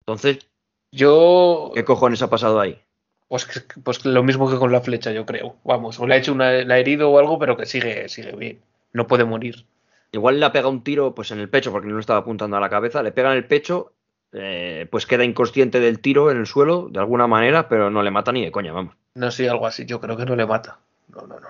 [0.00, 0.50] Entonces,
[0.92, 2.82] Yo, ¿qué cojones ha pasado ahí?
[3.30, 3.46] Pues,
[3.84, 5.56] pues lo mismo que con la flecha, yo creo.
[5.64, 8.32] Vamos, o le ha hecho una, la ha herido o algo, pero que sigue, sigue
[8.32, 8.60] bien.
[8.92, 9.64] No puede morir.
[10.12, 12.56] Igual le ha pegado un tiro pues en el pecho, porque no le estaba apuntando
[12.56, 13.92] a la cabeza, le pega en el pecho,
[14.32, 18.10] eh, pues queda inconsciente del tiro en el suelo, de alguna manera, pero no le
[18.10, 18.94] mata ni de coña, vamos.
[19.14, 19.86] No sé, algo así.
[19.86, 20.78] Yo creo que no le mata.
[21.08, 21.48] No, no, no.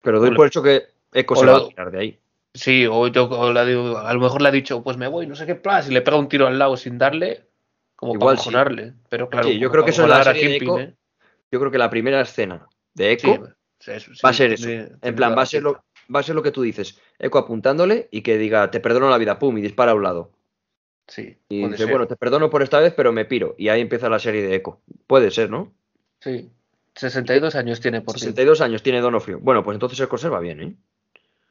[0.00, 2.18] Pero doy por hecho que Echo O se lo- va a tirar de ahí.
[2.54, 5.36] Sí, o, yo, o digo- a lo mejor le ha dicho, pues me voy, no
[5.36, 7.44] sé qué plus, y le pega un tiro al lado sin darle,
[7.96, 8.92] como Igual para sí.
[9.08, 10.94] Pero claro, Sí, yo creo que eso en la serie de ¿eh?
[11.50, 13.46] Yo creo que la primera escena de Echo
[13.78, 14.66] sí, eso, sí, va a ser eso.
[14.66, 15.84] tiene- En tiene plan, va a ser lo,
[16.14, 16.98] va a ser lo que tú dices.
[17.18, 20.30] Echo apuntándole y que diga, te perdono la vida, pum, y dispara a un lado.
[21.08, 21.90] Sí, Y dice, ser.
[21.90, 23.56] bueno, te perdono por esta vez, pero me piro.
[23.58, 24.80] Y ahí empieza la serie de Echo.
[25.08, 25.72] Puede ser, ¿no?
[26.20, 26.50] Sí.
[26.94, 28.20] 62 años tiene por fin.
[28.20, 29.40] 62 años tiene Donofrio.
[29.40, 30.74] Bueno, pues entonces se conserva bien, ¿eh?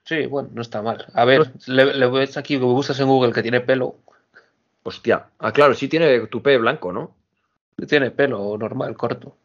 [0.05, 1.05] Sí, bueno, no está mal.
[1.13, 3.95] A ver, le, le ves aquí, que buscas en Google que tiene pelo.
[4.83, 5.27] Hostia.
[5.39, 7.15] Ah, claro, sí tiene tupé blanco, ¿no?
[7.87, 9.35] Tiene pelo normal, corto.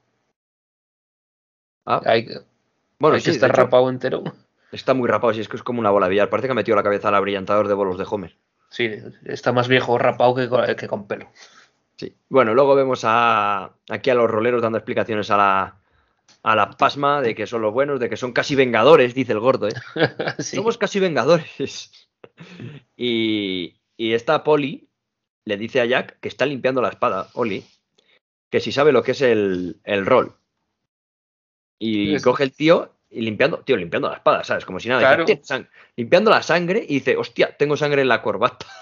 [1.87, 2.26] Ah, Hay,
[2.99, 4.22] bueno, hay sí, que hecho, rapado entero.
[4.72, 6.30] está muy rapado, sí, es que es como una bola de billar.
[6.30, 8.37] Parece que ha metido la cabeza al abrillantador de bolos de Homer.
[8.70, 8.91] Sí,
[9.24, 11.30] está más viejo rapado que con, que con pelo.
[11.97, 12.16] Sí.
[12.28, 15.76] Bueno, luego vemos a, aquí a los roleros dando explicaciones a la,
[16.43, 19.39] a la pasma de que son los buenos, de que son casi vengadores, dice el
[19.41, 19.72] gordo, ¿eh?
[20.39, 20.57] Sí.
[20.57, 22.09] Somos casi vengadores.
[22.97, 24.89] Y, y esta Polly
[25.45, 27.64] le dice a Jack que está limpiando la espada, Oli,
[28.51, 30.35] que si sabe lo que es el, el rol.
[31.79, 34.64] Y coge el tío y limpiando, tío, limpiando la espada, ¿sabes?
[34.64, 35.01] Como si nada.
[35.01, 35.25] dice, Claro.
[35.25, 35.68] "Tiene sang-".
[35.97, 38.66] limpiando la sangre y dice, hostia, tengo sangre en la corbata.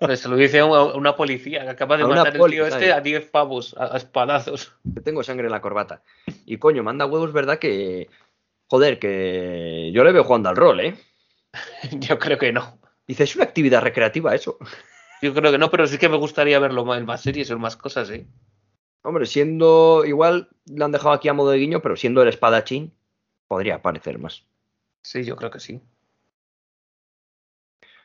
[0.00, 2.92] Pues se lo dice a una, policía que acaba de A matar el tío este
[2.92, 4.72] a 10 pavos, a, a espadazos.
[5.04, 6.02] tengo sangre en la corbata.
[6.44, 7.58] Y coño, manda huevos, ¿verdad?
[7.58, 8.08] Que.
[8.66, 10.94] Joder, que yo le veo jugando al rol, ¿eh?
[11.92, 12.78] Yo creo que no.
[13.06, 14.58] Dice, es una actividad recreativa eso.
[15.22, 17.54] Yo creo que no, pero sí que me gustaría verlo más en más series o
[17.54, 18.26] en más cosas, ¿eh?
[19.04, 20.04] Hombre, siendo.
[20.04, 22.92] Igual lo han dejado aquí a modo de guiño, pero siendo el espadachín.
[23.46, 24.44] podría parecer más.
[25.02, 25.80] Sí, yo creo que sí.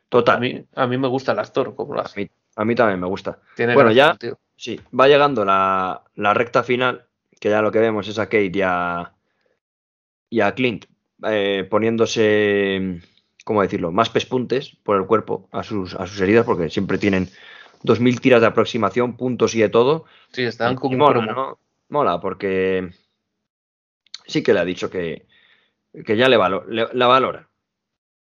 [0.10, 0.38] Total.
[0.38, 2.20] A mí, a mí me gusta el actor, como lo A hace.
[2.22, 3.40] mí, a mí también me gusta.
[3.56, 4.18] Tiene Bueno, ya-.
[4.56, 7.06] Sí, va llegando la, la recta final,
[7.40, 9.14] que ya lo que vemos es a Kate y a,
[10.30, 10.86] y a Clint
[11.24, 13.00] eh, poniéndose,
[13.46, 17.30] ¿cómo decirlo?, más pespuntes por el cuerpo a sus, a sus heridas, porque siempre tienen
[17.84, 20.06] 2.000 tiras de aproximación, puntos y de todo.
[20.32, 21.26] Sí, están Y como mola.
[21.26, 21.60] ¿no?
[21.90, 22.90] Mola, porque
[24.28, 25.26] sí que le ha dicho que,
[26.06, 27.48] que ya le, valo- le- la valora.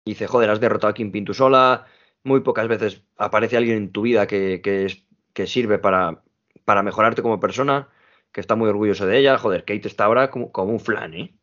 [0.04, 1.86] Dice, joder, has derrotado a Kingpin tú sola.
[2.22, 6.22] Muy pocas veces aparece alguien en tu vida que, que, es- que sirve para,
[6.64, 7.88] para mejorarte como persona,
[8.32, 9.38] que está muy orgulloso de ella.
[9.38, 11.34] Joder, Kate está ahora como, como un flan, ¿eh?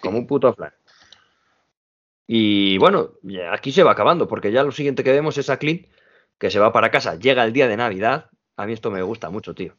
[0.00, 0.72] Como un puto flan.
[2.26, 3.10] Y bueno,
[3.52, 5.86] aquí se va acabando, porque ya lo siguiente que vemos es a Clint
[6.38, 7.16] que se va para casa.
[7.18, 8.30] Llega el día de Navidad.
[8.56, 9.74] A mí esto me gusta mucho, tío.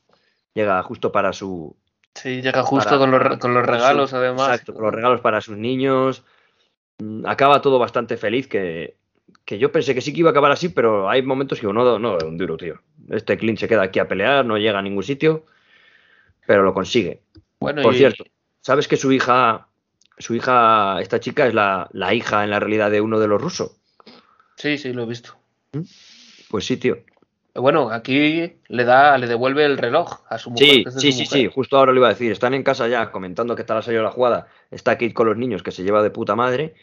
[0.53, 1.75] Llega justo para su,
[2.13, 4.49] Sí, llega justo para- con, los, con los regalos, su- además.
[4.49, 6.23] Exacto, con los regalos para sus niños.
[6.99, 8.95] Mm, Acaba todo bastante feliz, que,
[9.43, 11.99] que yo pensé que sí que iba a acabar así, pero hay momentos que no,
[11.99, 12.81] no, un duro, tío.
[13.09, 15.45] Este Clint se queda aquí a pelear, no llega a ningún sitio,
[16.47, 17.21] pero lo consigue.
[17.59, 18.23] Bueno, Por y- cierto,
[18.61, 19.67] ¿sabes que su hija,
[20.17, 23.41] su hija, esta chica es la, la hija en la realidad de uno de los
[23.41, 23.77] rusos?
[24.55, 25.35] Sí, sí, lo he visto.
[26.49, 26.97] Pues sí, tío.
[27.53, 30.67] Bueno, aquí le da, le devuelve el reloj a su mujer.
[30.67, 31.39] Sí, que es de sí, su sí, mujer.
[31.39, 32.31] sí, justo ahora lo iba a decir.
[32.31, 34.47] Están en casa ya comentando que tal ha salido la jugada.
[34.71, 36.75] Está Kate con los niños que se lleva de puta madre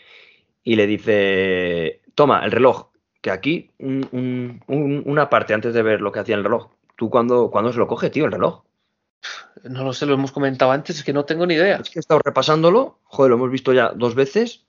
[0.64, 2.86] y le dice, toma, el reloj,
[3.20, 6.70] que aquí un- un- un- una parte antes de ver lo que hacía el reloj.
[6.96, 8.62] ¿Tú cuándo, cuándo se lo coge, tío, el reloj?
[9.64, 11.76] No lo sé, lo hemos comentado antes, es que no tengo ni idea.
[11.76, 14.64] Es que he estado repasándolo, joder, lo hemos visto ya dos veces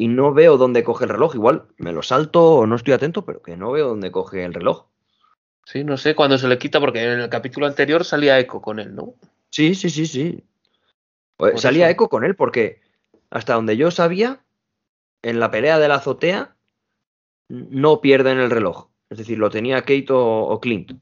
[0.00, 1.34] y no veo dónde coge el reloj.
[1.34, 4.54] Igual me lo salto o no estoy atento, pero que no veo dónde coge el
[4.54, 4.86] reloj.
[5.66, 8.78] Sí, no sé cuándo se le quita, porque en el capítulo anterior salía Echo con
[8.80, 9.12] él, ¿no?
[9.50, 10.42] Sí, sí, sí, sí.
[11.36, 11.92] Pues salía eso.
[11.92, 12.80] eco con él porque
[13.28, 14.40] hasta donde yo sabía,
[15.20, 16.56] en la pelea de la azotea
[17.48, 18.88] no pierden el reloj.
[19.10, 20.92] Es decir, lo tenía Kate o, o Clint,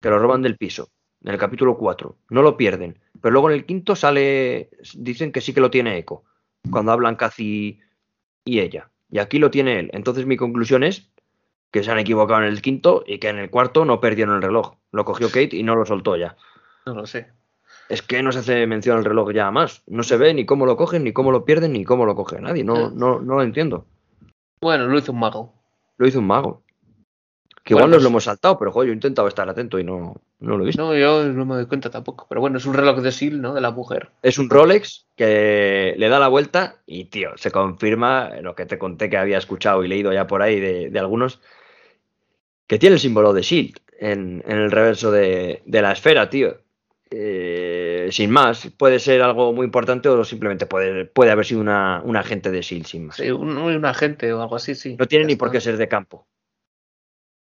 [0.00, 0.90] que lo roban del piso,
[1.24, 2.16] en el capítulo 4.
[2.30, 3.00] No lo pierden.
[3.20, 6.22] Pero luego en el quinto sale, dicen que sí que lo tiene Echo,
[6.70, 7.80] cuando hablan Cathy
[8.44, 8.90] y ella.
[9.10, 9.90] Y aquí lo tiene él.
[9.92, 11.10] Entonces mi conclusión es
[11.70, 14.42] que se han equivocado en el quinto y que en el cuarto no perdieron el
[14.42, 14.74] reloj.
[14.92, 16.36] Lo cogió Kate y no lo soltó ya.
[16.86, 17.28] No lo sé.
[17.88, 19.82] Es que no se hace mención al reloj ya más.
[19.86, 22.40] No se ve ni cómo lo cogen, ni cómo lo pierden, ni cómo lo coge
[22.40, 22.64] nadie.
[22.64, 22.98] No, Mm.
[22.98, 23.86] no, no lo entiendo.
[24.60, 25.52] Bueno, lo hizo un mago.
[25.98, 26.62] Lo hizo un mago.
[27.64, 29.78] Que Bueno, igual nos pues- lo hemos saltado, pero joder, yo he intentado estar atento
[29.78, 30.82] y no, no lo he visto.
[30.82, 32.26] No, yo no me doy cuenta tampoco.
[32.28, 33.54] Pero bueno, es un reloj de Seal, ¿no?
[33.54, 34.10] De la mujer.
[34.22, 38.78] Es un Rolex que le da la vuelta y, tío, se confirma lo que te
[38.78, 41.40] conté que había escuchado y leído ya por ahí de, de algunos,
[42.66, 46.58] que tiene el símbolo de Shield en, en el reverso de, de la esfera, tío.
[47.10, 52.02] Eh, sin más, puede ser algo muy importante o simplemente puede, puede haber sido una,
[52.04, 53.16] un agente de Shield sin más.
[53.16, 54.96] Sí, un, un agente o algo así, sí.
[54.98, 56.26] No tiene Ya ni por qué ser de campo.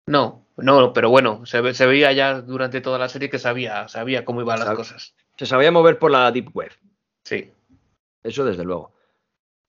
[0.07, 4.25] No, no, pero bueno, se, se veía ya durante toda la serie que sabía, sabía
[4.25, 5.15] cómo iban las cosas.
[5.37, 6.71] Se sabía mover por la Deep Web,
[7.23, 7.51] Sí.
[8.23, 8.93] eso desde luego.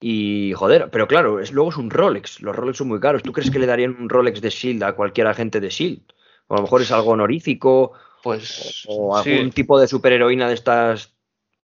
[0.00, 2.40] Y joder, pero claro, es, luego es un Rolex.
[2.40, 3.22] Los Rolex son muy caros.
[3.22, 6.00] ¿Tú crees que le darían un Rolex de Shield a cualquier agente de Shield?
[6.48, 10.54] O a lo mejor es algo honorífico Pues o sí, algún tipo de superheroína de
[10.54, 11.12] estas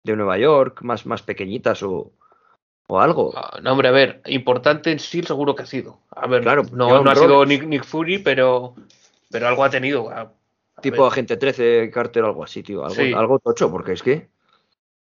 [0.02, 2.12] de Nueva York, más, más pequeñitas o,
[2.88, 3.32] o algo.
[3.36, 6.00] Ah, no, hombre, a ver, importante en Seal seguro que ha sido.
[6.10, 7.46] A ver, Claro, no, no ha sido.
[7.46, 8.74] Nick, Nick Fury, pero,
[9.36, 10.08] pero algo ha tenido.
[10.08, 10.32] A-
[10.76, 12.82] a tipo ver, agente 13, Carter o algo así, tío.
[12.84, 13.12] Algo, Sí.
[13.12, 14.28] algo tocho, porque es que,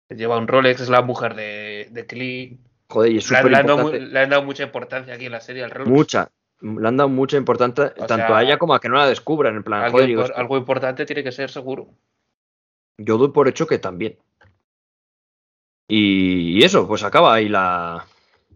[0.09, 2.61] lleva un Rolex, es la mujer de, de Clint.
[2.89, 5.27] joder, y es Le, han- súper le han dado, le han dado mucha importancia aquí
[5.27, 5.91] en la serie al Rolex.
[5.91, 6.31] Mucha.
[6.61, 9.07] Le han dado mucha importancia O tanto sea, a ella como a que no la
[9.07, 9.57] descubran.
[9.57, 11.89] En plan, Algo, joder, digo, algo importante tiene que ser seguro.
[12.97, 14.17] Yo doy por hecho que también.
[15.89, 17.97] Y, y eso, pues acaba ahí la.
[17.97, 18.07] Así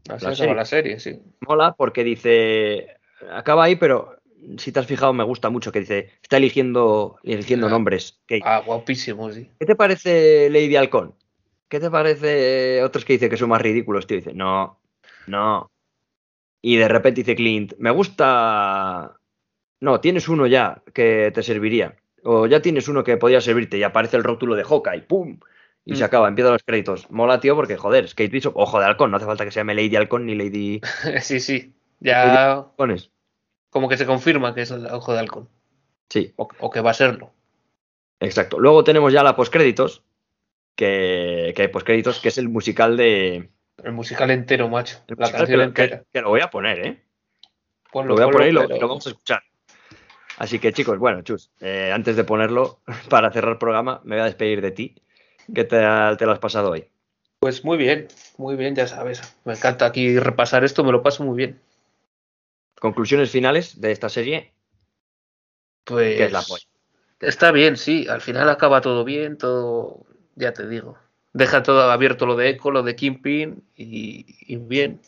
[0.08, 0.54] La acaba serie.
[0.54, 1.20] la serie, sí.
[1.40, 2.96] Mola porque dice.
[3.32, 4.17] Acaba ahí, pero
[4.58, 6.10] si te has fijado, me gusta mucho que dice.
[6.22, 7.70] Está eligiendo, eligiendo Ah.
[7.70, 8.20] nombres.
[8.26, 8.42] Kate.
[8.44, 9.50] Ah, guapísimo, sí.
[9.58, 11.14] ¿Qué te parece Lady Halcón?
[11.68, 14.16] ¿Qué te parece otros que dicen que son más ridículos, tío?
[14.16, 14.80] Dice, no,
[15.26, 15.70] no.
[16.62, 19.14] Y de repente dice Clint, me gusta.
[19.80, 21.96] No, tienes uno ya que te serviría.
[22.24, 25.38] O ya tienes uno que podría servirte y aparece el rótulo de Hawkeye, ¡pum!
[25.84, 26.06] Y se Mm.
[26.06, 27.10] acaba, empiezan los créditos.
[27.10, 29.60] Mola, tío, porque joder, es Kate Bishop, ojo de halcón, no hace falta que se
[29.60, 30.80] llame Lady Halcón ni Lady
[31.22, 31.74] sí, sí.
[32.00, 33.10] Ya Halcones.
[33.70, 35.48] Como que se confirma que es el ojo de halcón.
[36.08, 37.32] Sí, O, o que va a serlo.
[38.20, 38.58] exacto.
[38.58, 40.02] Luego tenemos ya la postcréditos,
[40.74, 43.50] que, que hay postcréditos, que es el musical de.
[43.82, 44.98] El musical entero, macho.
[45.08, 45.98] el la musical canción entera.
[46.00, 47.02] que- que lo voy a poner, ¿eh?
[47.92, 49.42] Ponlo, Lo voy a ponlo, poner y lo, pero- y lo vamos a escuchar.
[50.38, 54.22] Así que chicos, bueno, Chus, eh, antes de ponerlo, para cerrar el programa, me voy
[54.22, 54.94] a despedir de ti.
[55.54, 56.86] ¿Qué tal te lo has pasado hoy?
[57.40, 59.36] Pues muy bien, muy bien, ya sabes.
[59.44, 61.60] Me encanta aquí repasar esto, me lo paso muy bien.
[62.80, 64.52] Conclusiones finales de esta serie.
[65.84, 66.64] Pues ¿Qué es la polla?
[67.20, 68.06] está bien, sí.
[68.08, 70.06] Al final acaba todo bien, todo,
[70.36, 70.96] ya te digo.
[71.32, 75.00] Deja todo abierto lo de Echo, lo de Kingpin y, y bien.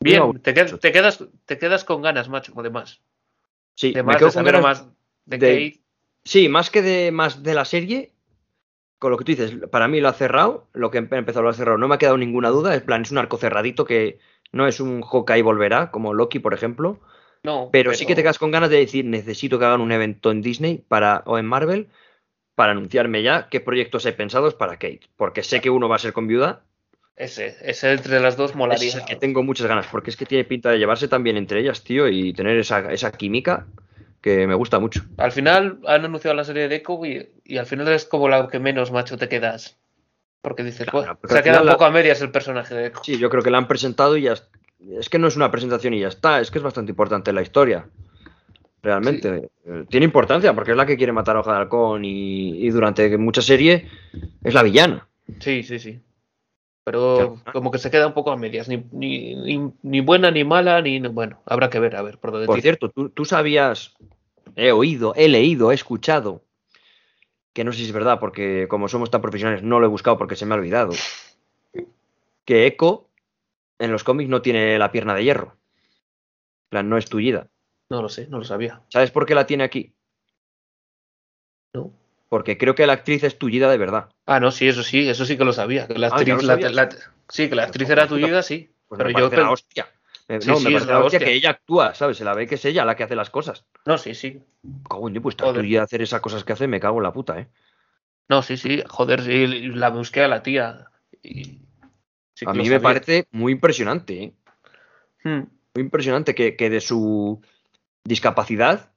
[0.00, 3.00] Bien, No, te, qued- te quedas, te quedas con ganas, macho, de más.
[3.74, 4.88] Sí, De me más, quedo de con saber ganas más
[5.24, 5.80] de, de- Kate.
[6.24, 8.12] Sí, más que de más de la serie,
[8.98, 11.50] con lo que tú dices, para mí lo ha cerrado, lo que empe- empezó lo
[11.50, 14.18] ha cerrado, no me ha quedado ninguna duda, en plan, es un arco cerradito que
[14.52, 17.00] no es un Hawkeye volverá, como Loki, por ejemplo,
[17.46, 20.32] No, pero, sí que te quedas con ganas de decir, necesito que hagan un evento
[20.32, 21.86] en Disney para, o en Marvel
[22.56, 26.00] para anunciarme ya qué proyectos hay pensados para Kate, porque sé que uno va a
[26.00, 26.62] ser con viuda,
[27.14, 28.88] Ese, ese entre las dos molaría.
[28.88, 31.60] es el que tengo muchas ganas, porque es que tiene pinta de llevarse también entre
[31.60, 33.66] ellas, tío, y tener esa, esa química
[34.20, 35.02] que me gusta mucho.
[35.18, 38.48] Al final han anunciado la serie de Echo y, y al final es como la
[38.48, 39.76] que menos, macho, te quedas.
[40.42, 42.86] Porque dices, Claro, "Buah, porque se ha quedado la- poco a medias el personaje de
[42.88, 43.00] Echo.
[43.04, 44.34] Sí, yo creo que la han presentado y ya
[44.98, 47.42] es, que no es una presentación y ya está, es que es bastante importante la
[47.42, 47.88] historia.
[48.82, 49.50] Realmente.
[49.64, 52.70] Eh, Tiene importancia porque es la que quiere matar a Hoja de Halcón y, y
[52.70, 53.88] durante mucha serie
[54.44, 55.08] es la villana.
[55.40, 56.00] Sí, sí, sí.
[56.84, 58.68] Pero como que se queda un poco a medias.
[58.68, 61.00] Ni, ni, ni, ni buena ni mala, ni.
[61.00, 63.96] Bueno, habrá que ver, a ver, por dónde Por cierto, ¿tú, tú sabías,
[64.54, 66.44] he oído, he leído, he escuchado,
[67.52, 70.16] que no sé si es verdad porque como somos tan profesionales no lo he buscado
[70.16, 70.92] porque se me ha olvidado,
[72.44, 73.05] que Echo
[73.78, 75.56] en los cómics no tiene la pierna de hierro.
[76.66, 77.48] En plan, no es tullida.
[77.90, 78.82] No lo sé, no lo sabía.
[78.88, 79.94] ¿Sabes por qué la tiene aquí?
[81.74, 81.92] ¿No?
[82.28, 84.08] Porque creo que la actriz es tullida de verdad.
[84.26, 85.86] Ah, no, sí, eso sí, eso sí que lo sabía.
[85.86, 86.88] Que la Ah, actriz, la- la-
[87.28, 88.72] sí, que la actriz era tuya, sí.
[88.88, 89.86] Pues Pero me yo parece la pen- hostia.
[90.28, 91.26] Me- Sí, no, sí, me parece la la hostia hostia.
[91.28, 92.16] que ella actúa, ¿sabes?
[92.16, 93.64] Se la ve que es ella la que hace las cosas.
[93.84, 94.42] No, sí, sí.
[94.88, 97.38] Cago en Dios, pues tuya hacer esas cosas que hace, me cago en la puta,
[97.38, 97.48] ¿eh?
[98.28, 98.82] No, sí, sí.
[98.88, 100.90] Joder, sí, la busqué a la tía.
[101.22, 101.60] y
[102.36, 104.32] sí a mí me parece muy impresionante, ¿eh?
[105.24, 105.42] Hmm.
[105.74, 107.40] Muy impresionante que, que de su
[108.04, 108.92] discapacidad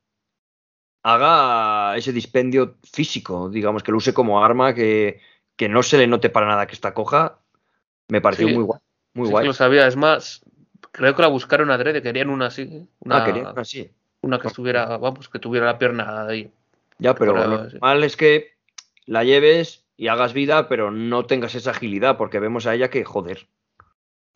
[1.04, 5.22] haga ese dispendio físico, digamos, que lo use como arma, que,
[5.56, 7.40] que no se le note para nada que está coja.
[8.10, 8.54] Me pareció Sí.
[8.54, 8.80] muy guay.
[9.14, 9.48] Muy Sí que guay.
[9.48, 9.88] lo sabía.
[9.88, 10.42] Es más,
[10.92, 12.02] creo que la buscaron adrede.
[12.02, 12.88] Querían una así.
[13.00, 13.90] Una, Ah, quería así.
[14.22, 16.52] una que estuviera, vamos, que tuviera la pierna ahí.
[17.00, 18.58] Ya, pero lo normal es que
[19.06, 23.04] la lleves y hagas vida, pero no tengas esa agilidad, porque vemos a ella que,
[23.04, 23.48] joder.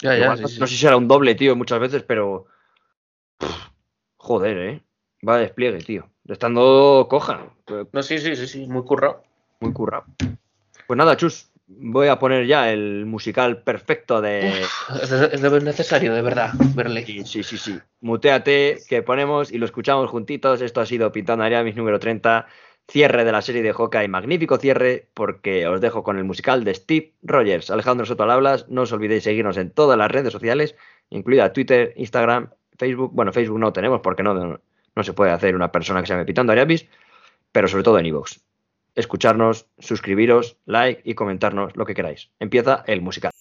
[0.02, 0.60] Ya, ya, sí, no, sí.
[0.60, 2.48] no sé si será un doble, tío, muchas veces, pero.
[3.38, 3.70] pff,
[4.18, 4.82] joder, eh.
[5.26, 6.10] Va de despliegue, tío.
[6.28, 7.46] Estando coja.
[7.94, 9.24] No, sí, sí, sí, sí, muy currado.
[9.62, 10.04] Muy currado.
[10.86, 11.50] Pues nada, chus.
[11.66, 14.64] Voy a poner ya el musical perfecto de.
[15.02, 17.06] Es, de- es de- necesario, de verdad, verle.
[17.06, 17.80] Sí, sí, sí, sí.
[18.02, 20.62] Muteate, que ponemos y lo escuchamos juntitos.
[20.62, 22.46] Esto ha sido Pintando Ariamis número 30.
[22.88, 24.08] Cierre de la serie de Hawkeye.
[24.08, 27.72] Magnífico cierre, porque os dejo con el musical de Steve Rogers.
[27.72, 28.68] Alejandro Soto al hablas.
[28.70, 30.76] No os olvidéis seguirnos en todas las redes sociales,
[31.10, 33.12] incluida Twitter, Instagram, Facebook.
[33.14, 34.60] Bueno, Facebook no tenemos porque no,
[34.96, 36.88] no, se puede hacer una persona que se llame Pitando Ariamis,
[37.52, 38.40] pero sobre todo en iVoox.
[38.96, 42.30] Escucharnos, suscribiros, like y comentarnos lo que queráis.
[42.40, 43.32] Empieza el musical.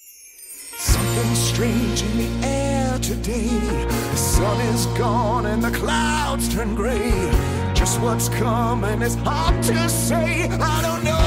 [7.93, 10.49] Just what's coming is hard to say.
[10.49, 11.21] I don't know.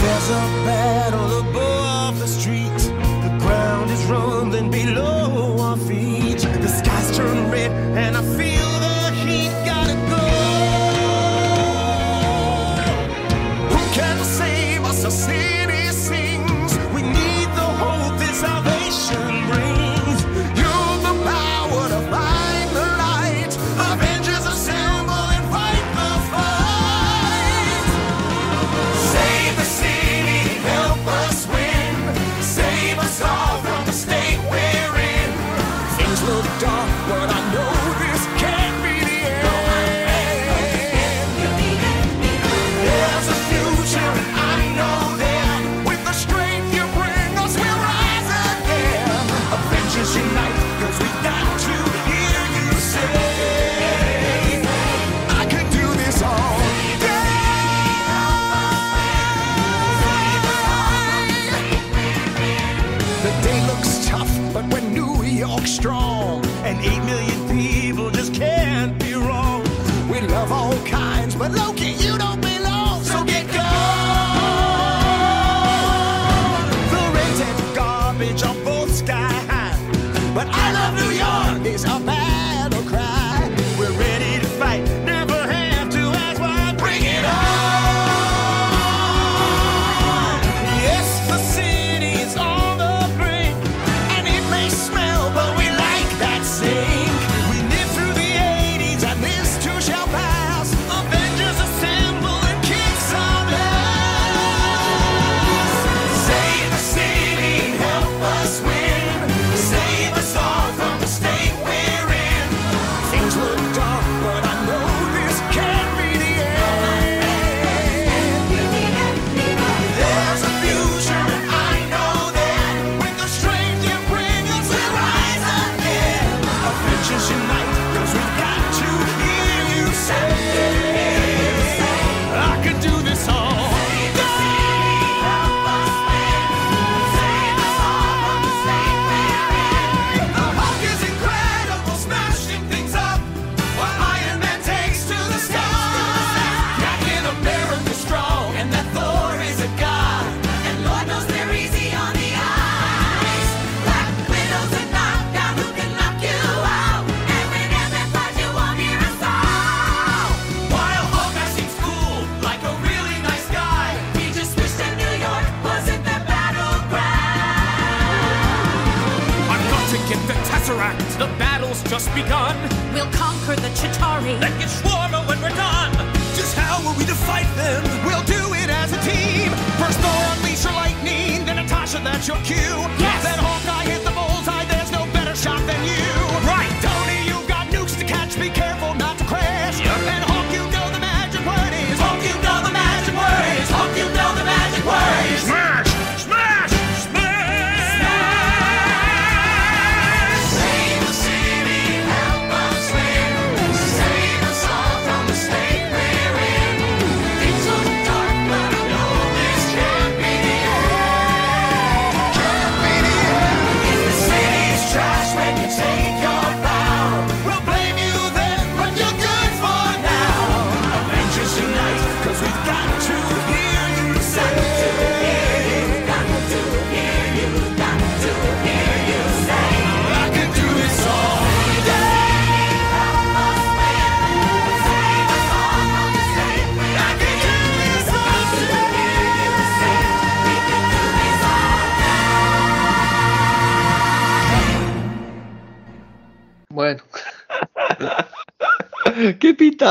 [0.00, 2.76] There's a battle above the street.
[3.22, 6.40] The ground is rumbling below our feet.
[6.40, 8.49] The skies turn red and I feel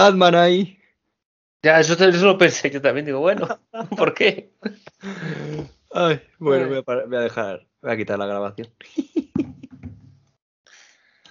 [0.07, 0.79] Atman ahí.
[1.61, 3.47] Ya, yo eso lo pensé, yo también digo, bueno,
[3.97, 4.53] ¿por qué?
[5.91, 8.69] Ay, bueno, voy voy a dejar, voy a quitar la grabación.